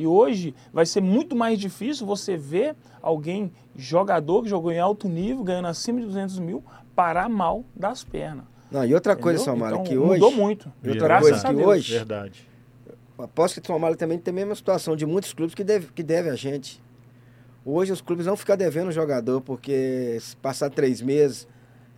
[0.00, 5.06] E hoje vai ser muito mais difícil você ver alguém, jogador que jogou em alto
[5.10, 6.64] nível, ganhando acima de 200 mil,
[6.96, 8.46] parar mal das pernas.
[8.70, 9.54] Não, e outra coisa, entendeu?
[9.58, 10.12] Somália, Então, que hoje.
[10.22, 10.72] Mudou muito.
[10.82, 11.68] E outra Graças coisa a que Deus.
[11.68, 12.48] hoje- Verdade.
[13.18, 16.30] Aposto que Somália também tem a mesma situação de muitos clubes que deve, que deve
[16.30, 16.82] a gente.
[17.62, 21.46] Hoje os clubes vão ficar devendo o jogador, porque se passar três meses,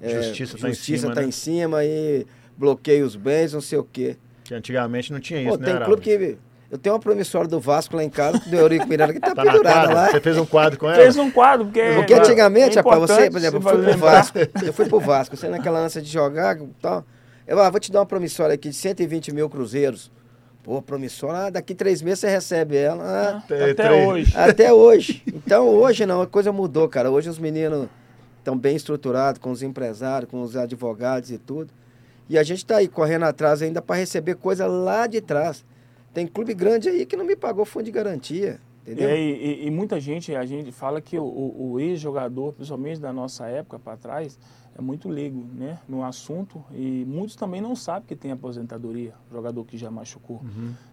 [0.00, 1.28] é, Justiça tá em justiça cima, tá né?
[1.28, 2.26] em cima e
[2.58, 4.16] bloqueia os bens, não sei o quê.
[4.42, 6.36] Que antigamente não tinha Pô, isso, né, tem clube que.
[6.72, 9.42] Eu tenho uma promissória do Vasco lá em casa, do Eurico Miranda, que tá, Tá
[9.42, 10.10] pendurada lá.
[10.10, 10.96] Você fez um quadro com ela?
[10.96, 11.82] Fez um quadro, porque.
[11.96, 13.98] Porque é- antigamente, é rapaz, você, por exemplo, eu fui pro.
[13.98, 14.38] Vasco.
[14.64, 17.04] Eu fui pro Vasco, você naquela ânsia de jogar e tal.
[17.46, 20.10] Eu ah, vou te dar uma promissória aqui de 120 mil cruzeiros.
[20.62, 23.04] Pô, promissória, ah, daqui três meses você recebe ela.
[23.04, 24.08] Ah, Até Três.
[24.08, 24.32] hoje.
[24.34, 25.22] até hoje.
[25.26, 27.10] Então hoje não, a coisa mudou, cara.
[27.10, 27.86] Hoje os meninos
[28.38, 31.70] estão bem estruturados com os empresários, com os advogados e tudo.
[32.30, 35.62] E a gente tá aí correndo atrás ainda para receber coisa lá de trás.
[36.12, 39.08] Tem clube grande aí que não me pagou fundo de garantia, entendeu?
[39.08, 43.12] É, e, e- e muita gente, a gente fala que o, o- ex-jogador, principalmente da
[43.12, 44.38] nossa época para trás,
[44.76, 49.64] é muito leigo né, no assunto e muitos também não sabem que tem aposentadoria, jogador
[49.64, 50.42] que já machucou.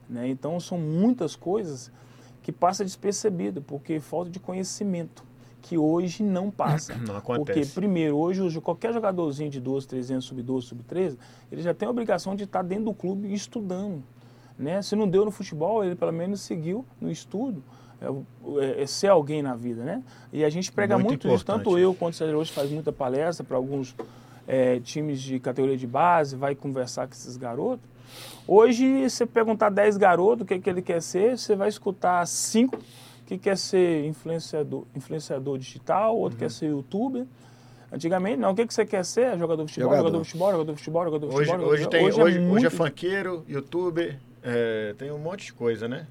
[0.09, 0.27] Né?
[0.29, 1.91] Então são muitas coisas
[2.41, 5.23] que passa despercebido, porque falta de conhecimento,
[5.61, 6.95] que hoje não passa.
[6.95, 7.73] Não Porque, acontece.
[7.73, 11.17] primeiro, hoje qualquer jogadorzinho de 12, 300, sub-12, sub-13,
[11.51, 14.01] ele já tem a obrigação de estar dentro do clube estudando.
[14.59, 14.81] Né?
[14.81, 17.63] Se não deu no futebol, ele pelo menos seguiu no estudo.
[18.01, 18.05] É,
[18.65, 20.03] é- é ser alguém na vida, né?
[20.31, 22.91] E a gente prega Muito muito, isso, tanto eu quanto o Sérgio hoje faz muita
[22.91, 23.95] palestra para alguns
[24.47, 27.85] é, times de categoria de base, vai conversar com esses garotos.
[28.47, 32.77] Hoje, você perguntar 10 garotos o que, que ele quer ser, você vai escutar 5
[33.27, 36.39] que quer ser influenciador, influenciador digital, outro Uhum.
[36.39, 37.25] quer ser youtuber.
[37.91, 39.37] Antigamente, não, o que, que você quer ser?
[39.37, 40.17] Jogador de futebol, Jogador.
[40.21, 41.69] de futebol, jogador de futebol, jogador de Hoje, futebol.
[41.71, 45.87] hoje, jogador- tem, hoje, hoje, é muito- funkeiro, youtuber, é, tem um monte de coisa,
[45.87, 46.07] né?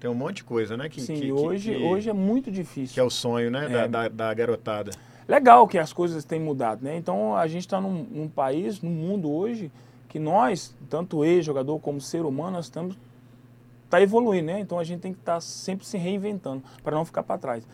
[0.00, 0.88] Tem um monte de coisa, né?
[0.88, 2.94] Que, Sim, que- hoje, que- hoje é muito difícil.
[2.94, 3.68] que é o sonho, né?
[3.68, 3.88] Da, É.
[3.88, 4.90] da, da garotada.
[5.26, 6.96] legal que as coisas têm mudado, né?
[6.96, 9.72] Então a gente está num, num país, num mundo hoje,
[10.08, 12.96] que nós, tanto ex-jogador como ser humano, nós estamos
[13.88, 14.60] tá evoluindo, né?
[14.60, 17.66] Então a gente tem que estar sempre se reinventando para não ficar para trás.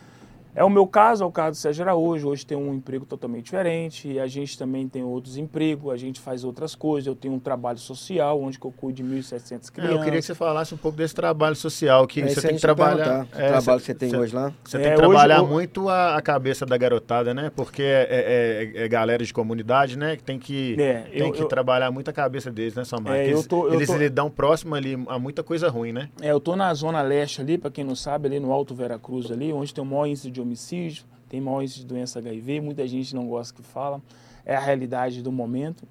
[0.55, 3.45] É o meu caso, é o caso do Sérgio Araújo, hoje tem um emprego totalmente
[3.45, 7.35] diferente, e a gente também tem outros empregos, a gente faz outras coisas, eu tenho
[7.35, 9.97] um trabalho social, onde eu cuido de 1.700 É, crianças.
[9.97, 12.61] eu queria que você falasse um pouco desse trabalho social, que É você tem que
[12.61, 13.27] trabalhar.
[13.33, 14.53] é, o trabalho você- que você tem você- hoje lá.
[14.65, 17.51] Você É, tem que hoje trabalhar eu- muito a, a cabeça da garotada, né?
[17.55, 20.17] Porque é, é- é- é galera de comunidade, né?
[20.17, 23.15] Que tem que, É, tem eu- que eu- trabalhar muito a cabeça deles, né, Samar?
[23.17, 26.09] É, eles, tô- eu eles tô- lidam próximo ali a muita coisa ruim, né?
[26.21, 29.31] É, eu tô na zona leste ali, para quem não sabe, ali no Alto Veracruz
[29.31, 32.87] ali, onde tem o maior índice de homicídio, tem maior índice de doença HIV, muita
[32.87, 34.03] gente não gosta que fala.
[34.45, 35.87] É a realidade do momento,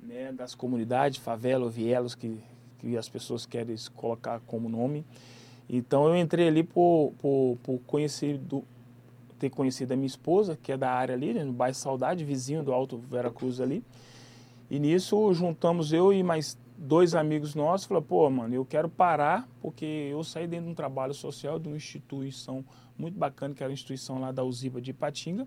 [0.00, 2.38] né, das comunidades, favela, vielas que,
[2.78, 5.04] que as pessoas querem colocar como nome.
[5.68, 8.62] Então eu entrei ali por, por, por conhecer do,
[9.38, 12.62] ter conhecido a minha esposa, que é da área ali, né, no bairro Saudade, vizinho
[12.62, 13.82] do Alto Veracruz ali.
[14.70, 19.48] E nisso juntamos eu e mais dois amigos nossos, falou, pô, mano, eu quero parar
[19.60, 22.64] porque eu saí dentro de um trabalho social de uma instituição
[22.96, 25.46] muito bacana, que era a instituição lá da Usiba de Ipatinga,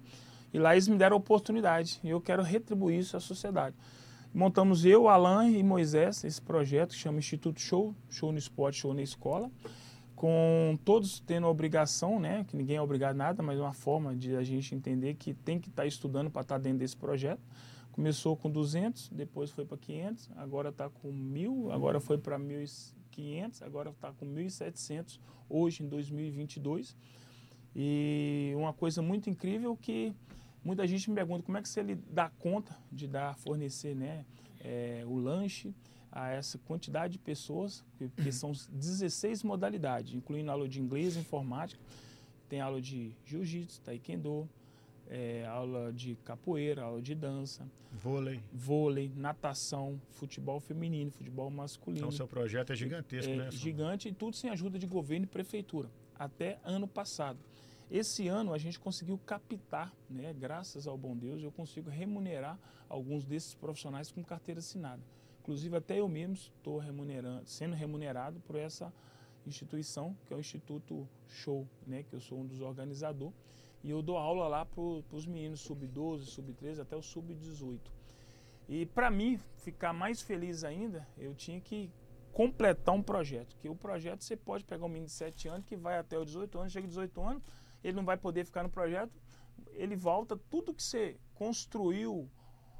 [0.53, 3.75] e lá eles me deram a oportunidade, e eu quero retribuir isso à sociedade.
[4.33, 8.93] Montamos eu, Alan e Moisés esse projeto que chama Instituto Show, Show no Esporte, Show
[8.93, 9.49] na Escola,
[10.15, 14.15] com todos tendo a obrigação, né, que ninguém é obrigado a nada, mas uma forma
[14.15, 17.41] de a gente entender que tem que estar estudando para estar dentro desse projeto.
[17.91, 23.63] Começou com 200, depois foi para 500, agora está com 1.000, agora foi para 1.500,
[23.63, 25.19] agora está com 1.700
[25.49, 26.95] hoje em 2022.
[27.79, 30.11] E uma coisa muito incrível que
[30.63, 34.25] muita gente me pergunta como é que você dá conta de dar, fornecer né,
[34.59, 35.71] é, o lanche
[36.11, 41.79] a essa quantidade de pessoas, que, que são 16 modalidades, incluindo aula de inglês, informática,
[42.49, 44.49] tem aula de jiu-jitsu, taekwondo,
[45.07, 48.41] é, aula de capoeira, aula de dança, Vôlei.
[48.51, 52.07] vôlei, natação, futebol feminino, futebol masculino.
[52.07, 53.51] Então, seu projeto é gigantesco, É né?
[53.51, 57.37] Gigante e tudo sem ajuda de governo e prefeitura, até ano passado.
[57.89, 62.59] Esse ano a gente conseguiu captar, né, graças ao bom Deus, eu consigo remunerar
[62.89, 65.01] alguns desses profissionais com carteira assinada.
[65.41, 68.93] Inclusive até eu mesmo estou remunerando, sendo remunerado por essa
[69.45, 73.33] instituição, que é o Instituto Show, né, que eu sou um dos organizadores,
[73.81, 77.79] e eu dou aula lá para os meninos sub-12, sub-13 até o sub-18.
[78.67, 81.89] E para mim ficar mais feliz ainda, eu tinha que
[82.33, 83.55] completar um projeto.
[83.57, 86.25] Que o projeto você pode pegar um menino de 7 anos que vai até os
[86.25, 87.43] 18 anos, chega de 18 anos,
[87.87, 89.11] ele não vai poder ficar no projeto,
[89.73, 92.29] ele volta, tudo que você construiu,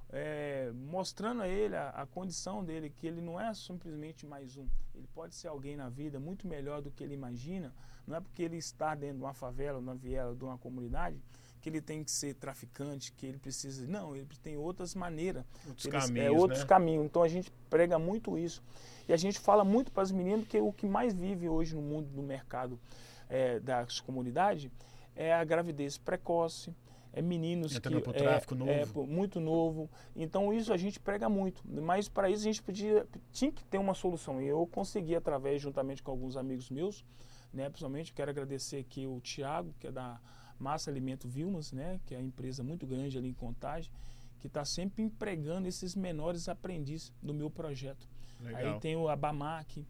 [0.09, 4.67] é, mostrando a ele a, a condição dele, que ele não é simplesmente mais um,
[4.93, 7.73] ele pode ser alguém na vida muito melhor do que ele imagina,
[8.05, 11.21] não é porque ele está dentro de uma favela, de uma viela, de uma comunidade,
[11.61, 13.85] que ele tem que ser traficante, que ele precisa.
[13.87, 15.43] Não, ele tem outras maneiras.
[15.67, 16.65] Outros Eles- caminhos, é, outros né?
[16.65, 17.05] caminhos.
[17.05, 18.63] Então a gente prega muito isso.
[19.07, 21.81] E a gente fala muito para as meninas que o que mais vive hoje no
[21.81, 22.79] mundo do mercado
[23.27, 24.71] é, das comunidades
[25.17, 26.73] é a gravidez precoce,
[27.11, 28.93] é meninos Entrando que pro é- tráfico é, novo.
[28.93, 29.89] pô, muito novo.
[30.15, 31.61] Então isso a gente prega muito.
[31.65, 34.41] Mas para isso a gente podia, tinha que ter uma solução.
[34.41, 37.03] E eu consegui através, juntamente com alguns amigos meus,
[37.51, 40.19] né, principalmente quero agradecer aqui o Tiago, que é da
[40.59, 43.91] Massa Alimento Vilmas, né, que é a empresa muito grande ali em Contagem,
[44.39, 48.07] que está sempre empregando esses menores aprendizes do meu projeto.
[48.41, 48.73] Legal.
[48.75, 49.83] Aí tem o Abamac,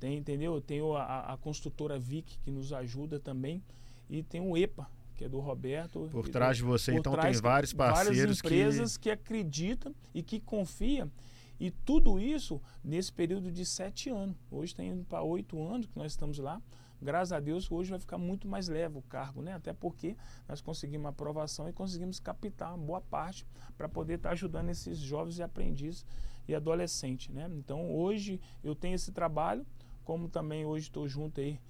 [0.00, 0.60] tem, entendeu?
[0.60, 3.62] Tem o- a, a construtora Vic, que nos ajuda também,
[4.08, 6.08] e tem o EPA, que é do Roberto.
[6.10, 9.10] Por trás de você, então, trás tem vários parceiros várias empresas que...
[9.10, 11.10] acreditam e que confiam.
[11.58, 14.36] E tudo isso nesse período de sete anos.
[14.50, 16.60] Hoje está indo para oito anos que nós estamos lá.
[17.00, 19.52] Graças a Deus, hoje vai ficar muito mais leve o cargo, né?
[19.52, 20.16] Até porque
[20.48, 23.46] nós conseguimos aprovação e conseguimos captar uma boa parte
[23.76, 26.06] para poder estar ajudando esses jovens e aprendizes
[26.48, 27.48] e adolescentes, né?
[27.56, 29.66] Então, hoje eu tenho esse trabalho,
[30.02, 31.60] como também hoje estou junto aí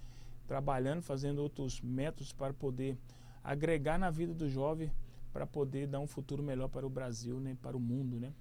[0.47, 2.99] trabalhando, fazendo outros métodos para poder
[3.43, 4.91] agregar na vida do jovem
[5.35, 8.33] para poder dar um futuro melhor para o Brasil, né, para o mundo, né?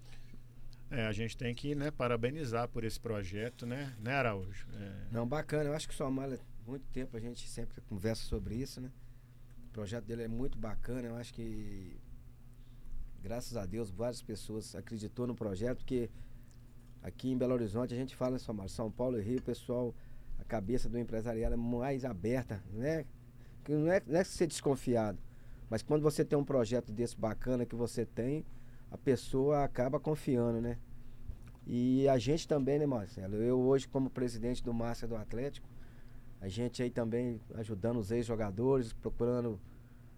[0.92, 4.68] É, a gente tem que né, parabenizar por esse projeto, né, né Araújo?
[4.76, 5.72] É, Não, bacana.
[5.72, 8.92] Eu acho que o Somália, muito tempo a gente sempre conversa sobre isso, né?
[9.70, 11.08] O projeto dele é muito bacana.
[11.08, 12.00] Eu acho que,
[13.24, 16.12] graças a Deus, várias pessoas acreditou no projeto, porque
[17.02, 19.96] aqui em Belo Horizonte a gente fala em Somália, São Paulo e Rio, o pessoal,
[20.44, 23.06] a cabeça do empresariado é mais aberta, né?
[23.64, 25.18] Que não é, não é ser desconfiado,
[25.70, 28.46] mas quando você tem um projeto desse bacana que você tem,
[28.92, 30.78] a pessoa acaba confiando, né?
[31.66, 33.36] E a gente também, né, Marcelo?
[33.36, 35.68] Eu hoje, como presidente do Márcia do Atlético,
[36.42, 39.58] A gente aí também ajudando os ex-jogadores, procurando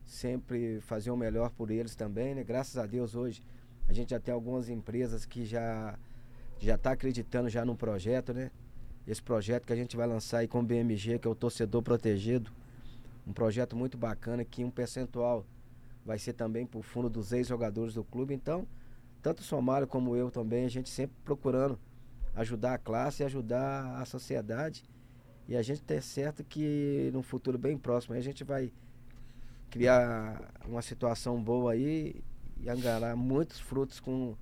[0.04, 2.44] sempre fazer o melhor por eles também, né?
[2.44, 3.44] Graças a Deus hoje
[3.88, 6.00] a gente já tem algumas empresas que já
[6.58, 8.50] já está acreditando já no projeto, né?
[9.08, 11.82] Esse projeto que a gente vai lançar aí com o BMG, que é o Torcedor
[11.84, 12.52] Protegido.
[13.28, 15.46] Um projeto muito bacana que um percentual
[16.06, 18.34] vai ser também por fundo dos ex-jogadores do clube.
[18.34, 18.68] Então,
[19.22, 21.80] tanto o Somário como eu também, a gente sempre procurando
[22.36, 24.84] ajudar a classe e ajudar a sociedade.
[25.48, 28.72] E a gente tem certo que no futuro bem próximo a gente vai
[29.70, 32.24] criar uma situação boa aí
[32.60, 34.36] e angarar muitos frutos com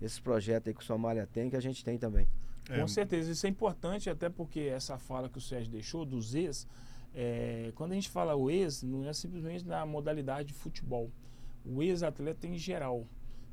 [0.00, 2.28] esses projetos aí que o Somália tem, que a gente tem também.
[2.68, 2.80] É.
[2.80, 6.66] Com certeza, isso é importante, até porque essa fala que o Sérgio deixou dos ex,
[7.14, 11.10] é, quando a gente fala o ex, não é simplesmente na modalidade de futebol.
[11.64, 13.06] O ex-atleta em geral.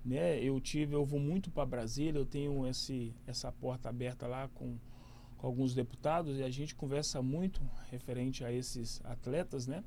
[0.04, 0.44] Né?
[0.44, 4.78] Eu tive, eu vou muito para Brasília, eu tenho esse, essa porta aberta lá com,
[5.38, 9.82] com alguns deputados e a gente conversa muito referente a esses atletas, né?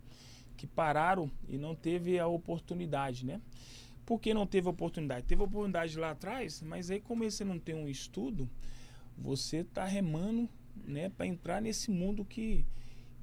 [0.56, 3.42] Que pararam e não teve a oportunidade, né?
[4.06, 5.26] Por que não teve oportunidade?
[5.26, 8.48] Teve oportunidade lá atrás, mas aí como você não tem um estudo,
[9.16, 10.48] você está remando
[10.84, 12.64] né, para entrar nesse mundo que,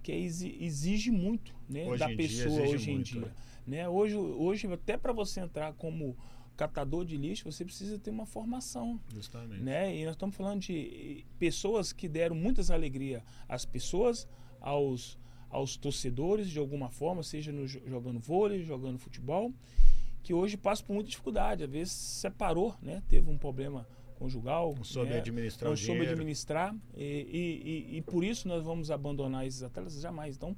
[0.02, 3.34] que é exige muito né, da pessoa hoje em dia.
[3.66, 3.88] Né?
[3.88, 6.18] Hoje, hoje, até para você entrar como
[6.58, 9.00] catador de lixo, você precisa ter uma formação.
[9.14, 9.62] Justamente.
[9.62, 9.96] Né?
[9.96, 14.28] E nós estamos falando de pessoas que deram muitas alegrias às pessoas,
[14.60, 15.18] aos,
[15.50, 19.54] aos torcedores, de alguma forma, seja no, jogando vôlei, jogando futebol
[20.24, 21.64] que hoje passa por muita dificuldade.
[21.66, 23.04] Às vezes separou, né?
[23.10, 23.86] Teve um problema
[24.24, 24.74] conjugal.
[24.78, 25.18] Não soube né?
[25.18, 26.76] administrar Não soube administrar.
[26.96, 30.36] E, e, e, e, por isso nós vamos abandonar esses atletas jamais.
[30.38, 30.56] Então,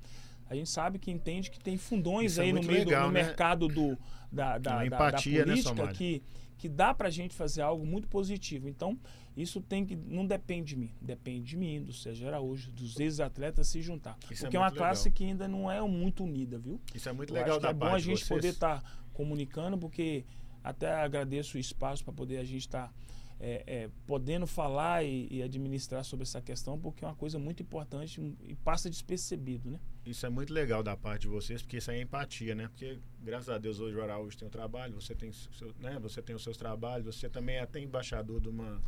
[0.48, 3.04] a gente sabe que entende que tem fundões isso é aí é no meio legal,
[3.04, 3.24] do no né?
[3.24, 3.98] mercado do,
[4.32, 6.24] da, da, empatia, da, da né, política né, que,
[6.58, 8.70] que dá para a gente fazer algo muito positivo.
[8.70, 8.98] Então,
[9.36, 13.68] isso tem que não depende de mim, depende de mim, do Sérgio Araújo, dos ex-atletas
[13.68, 14.16] se juntar.
[14.30, 16.80] Isso é Porque é, é uma classe que ainda não é muito unida, viu?
[16.94, 19.78] Isso é muito Eu legal acho da é bom a gente poder estar tá comunicando,
[19.78, 20.24] porque
[20.64, 22.94] até agradeço o espaço para poder a gente estar tá,
[23.40, 27.62] é, é, podendo falar e, e, administrar sobre essa questão, porque é uma coisa muito
[27.62, 29.80] importante e passa despercebido, né?
[30.06, 32.68] Isso é muito legal da parte de vocês, porque isso aí é empatia, né?
[32.70, 36.00] Porque, graças a Deus, hoje o Araújo tem um trabalho, você tem, seu, né?
[36.00, 38.82] você tem os seus trabalhos, você também é até embaixador de uma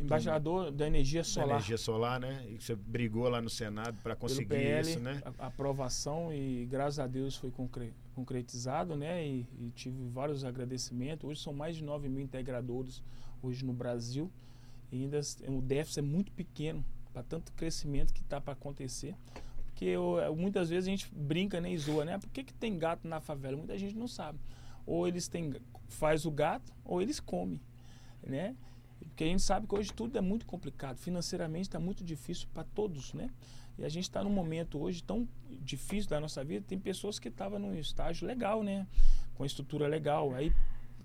[0.00, 1.48] Embaixador da energia solar.
[1.48, 2.46] Da energia solar, né?
[2.48, 5.20] E você brigou lá no Senado para conseguir PL, isso, né?
[5.38, 9.26] A, aprovação e graças a Deus foi concre concretizado, né?
[9.26, 11.28] E, e, tive vários agradecimentos.
[11.28, 13.02] Hoje são mais de 9 mil integradores
[13.42, 14.30] hoje no Brasil.
[14.90, 19.14] E ainda o déficit é muito pequeno para tanto crescimento que está para acontecer.
[19.66, 22.18] Porque eu, muitas vezes a gente brinca né, e zoa, né?
[22.18, 23.56] Por que, que tem gato na favela?
[23.56, 24.38] Muita gente não sabe.
[24.84, 25.54] Ou eles têm,
[25.86, 27.60] faz o gato, ou eles comem,
[28.22, 28.56] né?
[28.98, 32.64] Porque a gente sabe que hoje tudo é muito complicado, financeiramente está muito difícil para
[32.64, 33.30] todos, né?
[33.78, 35.28] E a gente está num momento hoje tão
[35.60, 38.86] difícil da nossa vida, tem pessoas que estavam num estágio legal, né?
[39.34, 40.34] Com estrutura legal.
[40.34, 40.52] Aí,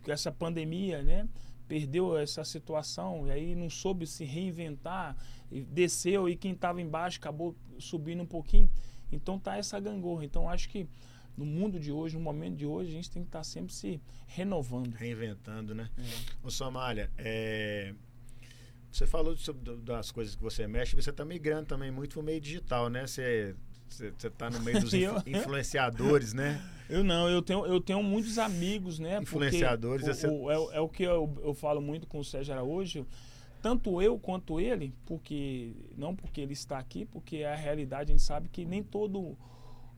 [0.07, 1.27] essa pandemia, né?
[1.67, 5.15] Perdeu essa situação e aí não soube se reinventar,
[5.51, 8.69] e desceu e quem estava embaixo acabou subindo um pouquinho.
[9.11, 10.25] Então tá essa gangorra.
[10.25, 10.87] Então acho que
[11.37, 13.73] no mundo de hoje, no momento de hoje, a gente tem que estar tá sempre
[13.73, 14.93] se renovando.
[14.93, 15.89] Reinventando, né?
[15.97, 16.45] É.
[16.45, 17.93] Ô Somália, é...
[18.91, 22.23] você falou sobre, das coisas que você mexe, você está migrando também muito para o
[22.23, 23.07] meio digital, né?
[23.07, 23.55] Você
[23.93, 26.61] você está no meio dos influ influenciadores, né?
[26.89, 29.19] Eu não, eu tenho, eu tenho muitos amigos, né?
[29.21, 30.23] Influenciadores.
[30.23, 33.05] O, o, é, é, o que eu, eu falo muito com o Sérgio Araújo.
[33.61, 38.13] Tanto eu quanto ele, porque não porque ele está aqui, porque é a realidade a
[38.13, 39.37] gente sabe que nem todo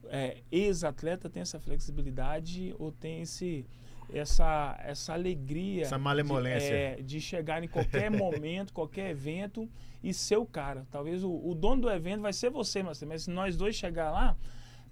[0.08, 3.66] é, ex-atleta tem essa flexibilidade ou tem esse,
[4.12, 9.68] essa, essa alegria essa malemolência de, é, de chegar em qualquer momento, qualquer evento
[10.02, 10.86] e ser o cara.
[10.90, 14.10] Talvez o, o dono do evento vai ser você, mas, mas se nós dois chegar
[14.10, 14.36] lá,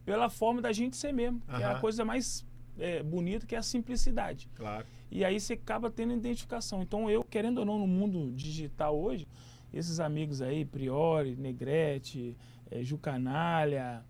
[0.04, 2.44] pela forma da gente ser mesmo, que é a coisa mais
[2.78, 4.48] é, bonita, que é a simplicidade.
[4.54, 4.86] Claro.
[5.10, 6.82] E aí você acaba tendo identificação.
[6.82, 9.26] Então eu, querendo ou não, no mundo digital hoje,
[9.72, 12.36] esses amigos aí, Priori, Negrete,
[12.70, 14.04] é, Jucanalha,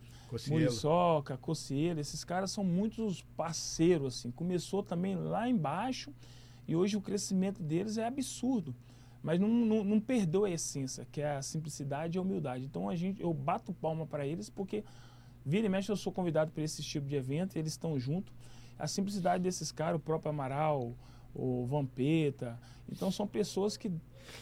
[0.49, 4.30] Muriçoca, Cocielo, esses caras são muitos parceiros, assim.
[4.30, 6.12] Começou também lá embaixo
[6.66, 8.74] e hoje o crescimento deles é absurdo.
[9.22, 12.64] Mas não, não, não perdeu a essência, que é a simplicidade e a humildade.
[12.64, 14.85] Então a gente, eu bato palma para eles porque
[15.45, 18.32] vira e mexe eu sou convidado para esse tipo de evento, eles estão junto.
[18.78, 20.95] A simplicidade desses caras, o próprio Amaral,
[21.35, 22.59] o Vampeta.
[22.91, 23.91] Então são pessoas que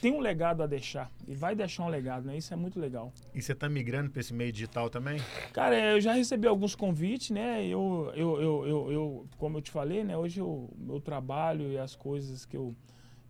[0.00, 2.36] têm um legado a deixar e vai deixar um legado, né?
[2.36, 3.12] Isso é muito legal.
[3.34, 5.20] E você está migrando para esse meio digital também?
[5.52, 7.66] Cara, eu já recebi alguns convites, né?
[7.66, 10.16] Eu, eu, eu, eu, eu como eu te falei, né?
[10.16, 12.74] Hoje o meu trabalho e as coisas que eu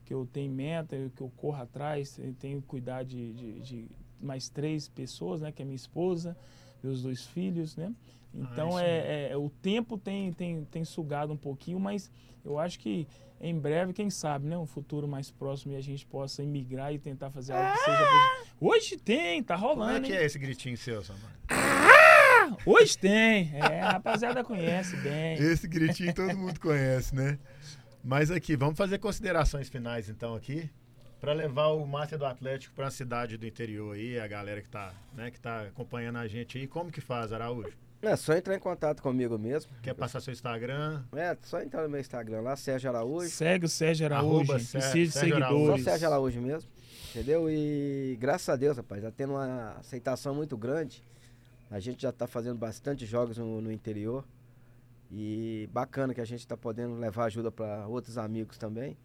[0.04, 3.86] que eu tenho meta, que eu corro atrás, tenho que cuidar de, de, de
[4.20, 5.52] mais três pessoas, né?
[5.52, 6.36] Que é minha esposa,
[6.82, 7.92] meus dois filhos, né?
[8.34, 12.10] Então isso é, é- o tempo tem, tem, tem sugado um pouquinho, mas
[12.44, 13.06] eu acho que
[13.40, 14.56] em breve, quem sabe, né?
[14.56, 17.98] Um futuro mais próximo e a gente possa emigrar e tentar fazer algo que seja
[17.98, 18.56] positivo.
[18.60, 19.94] Hoje tem, tá rolando.
[19.94, 20.18] Como é que hein?
[20.18, 21.28] é esse gritinho seu, Samuel?
[22.64, 23.50] Hoje tem.
[23.54, 25.34] É, a rapaziada conhece bem.
[25.34, 27.36] Esse gritinho todo mundo conhece, né?
[28.04, 30.70] Mas aqui, vamos fazer considerações finais então aqui.
[31.22, 34.68] Pra levar o Master do Atlético pra uma cidade do interior aí, a galera que
[34.68, 36.66] tá, né, que tá acompanhando a gente aí.
[36.66, 37.70] Como que faz, Araújo?
[38.02, 39.70] É só entrar em contato comigo mesmo.
[39.80, 41.04] Quer passar seu Instagram?
[41.14, 43.30] É, só entrar no meu Instagram lá, Sérgio Araújo.
[43.30, 44.52] Segue o Sérgio Araújo.
[44.52, 45.52] Precisa de Sérgio Araújo.
[45.52, 45.84] Só seguidores.
[45.84, 46.68] Sérgio Araújo mesmo.
[47.10, 47.48] Entendeu?
[47.48, 51.04] E graças a Deus, rapaz, tá tendo uma aceitação muito grande.
[51.70, 54.24] A gente já tá fazendo bastante jogos no, no interior.
[55.08, 58.98] E bacana que a gente tá podendo levar ajuda para outros amigos também.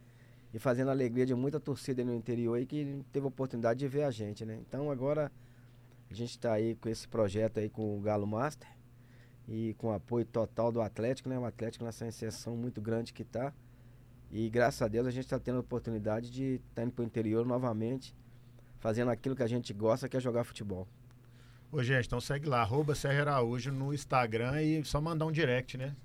[0.57, 3.87] E fazendo a alegria de muita torcida no interior aí que teve a oportunidade de
[3.87, 4.57] ver a gente, né?
[4.67, 5.31] Então agora
[6.09, 8.67] a gente tá aí com esse projeto aí com o Galo Master.
[9.47, 11.37] E com o apoio total do Atlético, né?
[11.37, 13.53] O Atlético nessa inserção muito grande que tá.
[14.31, 17.05] E graças a Deus a gente está tendo a oportunidade de estar indo para o
[17.05, 18.15] interior novamente,
[18.79, 20.87] fazendo aquilo que a gente gosta, que é jogar futebol.
[21.71, 25.77] Ô, gente, então segue lá, arroba Sérgio Araújo no Instagram e só mandar um direct,
[25.77, 25.95] né?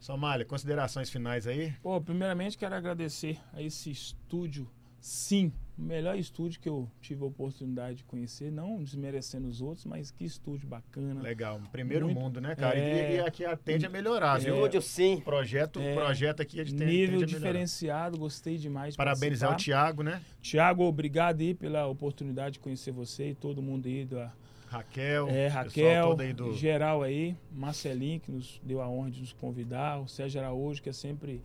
[0.00, 1.72] Somália, considerações finais aí?
[1.82, 4.66] Pô, primeiramente quero agradecer a esse estúdio,
[4.98, 9.84] sim, o melhor estúdio que eu tive a oportunidade de conhecer, não desmerecendo os outros,
[9.84, 11.20] mas que estúdio bacana.
[11.20, 12.78] Legal, primeiro Muito- mundo, né, cara?
[12.78, 13.16] E- é.
[13.16, 14.54] E, aqui atende a melhorar, viu?
[14.54, 15.16] Estúdio sim.
[15.16, 15.94] O projeto, o É.
[15.94, 18.94] projeto aqui a gente tem, Nível diferenciado, gostei demais.
[18.94, 19.82] de Parabenizar o participar.
[19.84, 20.22] Thiago, né?
[20.40, 24.32] Tiago, obrigado aí pela oportunidade de conhecer você e todo mundo aí da
[24.70, 26.54] Raquel, é, pessoal Raquel, todo aí do...
[26.54, 30.88] geral aí, Marcelinho, que nos deu a honra de nos convidar, o Sérgio Araújo, que
[30.88, 31.42] é sempre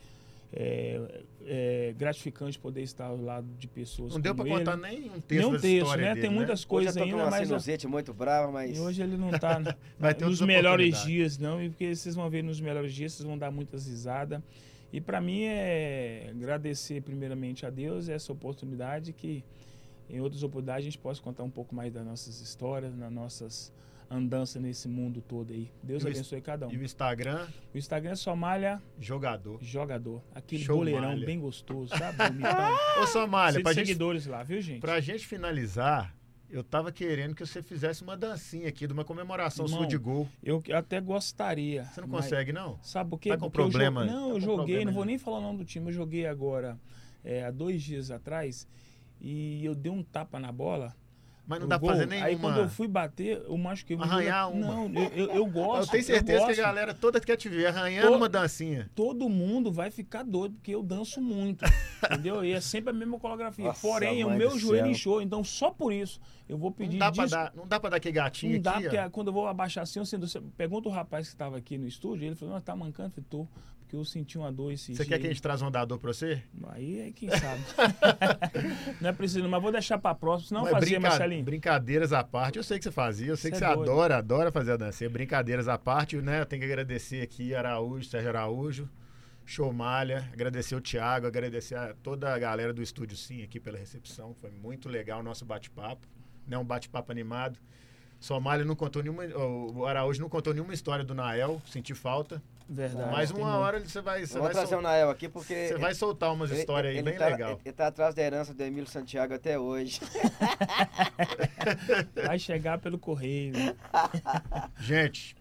[0.54, 1.02] é,
[1.44, 5.32] é, gratificante poder estar ao lado de pessoas Não deu pra contar nem um texto
[5.32, 6.10] Nem um texto, né?
[6.10, 9.02] dele, Tem muitas Hoje eu coisas ainda, uma mas sinusite muito brava, mas e hoje
[9.02, 9.60] ele não tá
[10.00, 13.28] Vai ter nos melhores dias, não, e porque vocês vão ver nos melhores dias, vocês
[13.28, 14.40] vão dar muitas risadas.
[14.94, 19.44] E para mim é agradecer primeiramente a Deus essa oportunidade que
[20.10, 23.74] em outras oportunidades a gente possa contar um pouco mais das nossas histórias, das nossas
[24.10, 25.70] andanças nesse mundo todo aí.
[25.82, 26.72] Deus E o abençoe cada um.
[26.72, 29.58] E o Instagram, O Instagram é só malha jogador.
[29.64, 31.26] jogador, aquele Show boleirão malha.
[31.26, 33.02] bem gostoso, tá bonitão.
[33.02, 34.80] Ô, Somália, pra de gente, seguidores lá, viu, gente?
[34.80, 36.16] pra gente finalizar,
[36.50, 39.98] eu tava querendo que você fizesse uma dancinha aqui, de uma comemoração sua Irmão, de
[39.98, 40.30] gol.
[40.44, 41.86] Eu até gostaria.
[41.86, 42.78] Você não consegue, não?
[42.84, 43.30] Sabe por quê?
[43.30, 44.06] Tá com Porque eu problema?
[44.06, 46.80] Não, Tá eu joguei, não vou nem falar o nome do time, eu joguei agora
[47.24, 48.68] é, há dois dias atrás
[49.28, 50.94] e eu dei um tapa na bola.
[51.48, 51.96] Mas não dá pra gol.
[51.96, 52.28] fazer nenhuma.
[52.28, 53.96] Aí quando eu fui bater, eu machuquei.
[54.00, 54.68] Arranhar eu- uma.
[54.68, 55.82] Não, eu, eu, eu gosto.
[55.90, 56.60] eu tenho certeza que gosto.
[56.60, 58.90] a galera toda quer te ver arranhando Tô- uma dancinha.
[58.96, 61.64] Todo mundo vai ficar doido, porque eu danço muito.
[62.04, 62.44] entendeu?
[62.44, 63.66] E é sempre a mesma coreografia.
[63.66, 64.92] Nossa, Porém, o meu do joelho céu.
[64.92, 65.22] inchou.
[65.22, 66.20] Então, só por isso,
[66.50, 68.72] eu vou Não pedir dá, pra dar, não dá pra dar aquele gatinho Não dá,
[68.72, 69.10] aqui, porque ó.
[69.12, 72.26] quando eu vou abaixar assim, eu você- Pergunta o rapaz que estava aqui no estúdio,
[72.26, 73.10] ele falou, não, tá mancando?
[73.10, 73.48] Eu falei, tô,
[73.96, 75.72] porque eu senti uma dor esse Você dia quer que a aí." gente traz um
[75.72, 76.42] dador pra você?
[76.70, 77.62] Aí é quem sabe.
[79.02, 81.44] não é preciso, mas vou deixar pra próximo, senão Mas fazia, brinca- Marcelinho.
[81.46, 83.92] Brincadeiras à parte, eu sei que você fazia, eu sei que Cê você é doido.
[83.92, 85.10] adora, adora fazer a dancinha.
[85.10, 86.42] Brincadeiras à parte, né?
[86.42, 88.90] Eu tenho que agradecer aqui Araújo, Sérgio Araújo,
[89.46, 93.78] Show Malha, agradecer o Thiago, agradecer a toda a galera do Estúdio Sim aqui pela
[93.78, 94.34] recepção.
[94.42, 96.08] Foi muito legal o nosso bate-papo,
[96.48, 96.58] né?
[96.58, 97.60] Um bate-papo animado.
[98.20, 102.42] Somália não contou nenhuma, o Araújo não contou nenhuma história do Nael, senti falta.
[102.68, 103.32] Verdade.
[103.34, 103.62] Tem uma muito.
[103.64, 105.68] hora você vai, você Eu vou vai, trazer sol- o Nael aqui porque.
[105.68, 107.60] você vai soltar umas ele- histórias aí ele bem tá, legal.
[107.64, 110.00] Ele, tá atrás da herança do Emílio Santiago até hoje.
[112.26, 113.54] Vai chegar pelo correio.
[114.80, 115.36] Gente,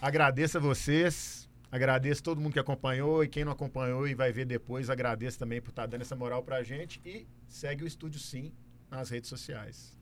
[0.00, 1.48] agradeço a vocês.
[1.70, 4.88] Agradeço todo mundo que acompanhou e quem não acompanhou e vai ver depois.
[4.88, 7.00] Agradeço também por estar dando essa moral pra gente.
[7.04, 8.52] E segue o Estúdio Sim
[8.88, 9.96] nas redes sociais.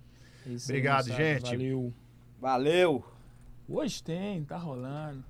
[0.46, 1.24] Isso aí, Obrigado, moçada.
[1.24, 1.50] gente.
[1.50, 1.94] Valeu.
[2.38, 3.04] Valeu!
[3.66, 5.24] Hoje tem, tá rolando.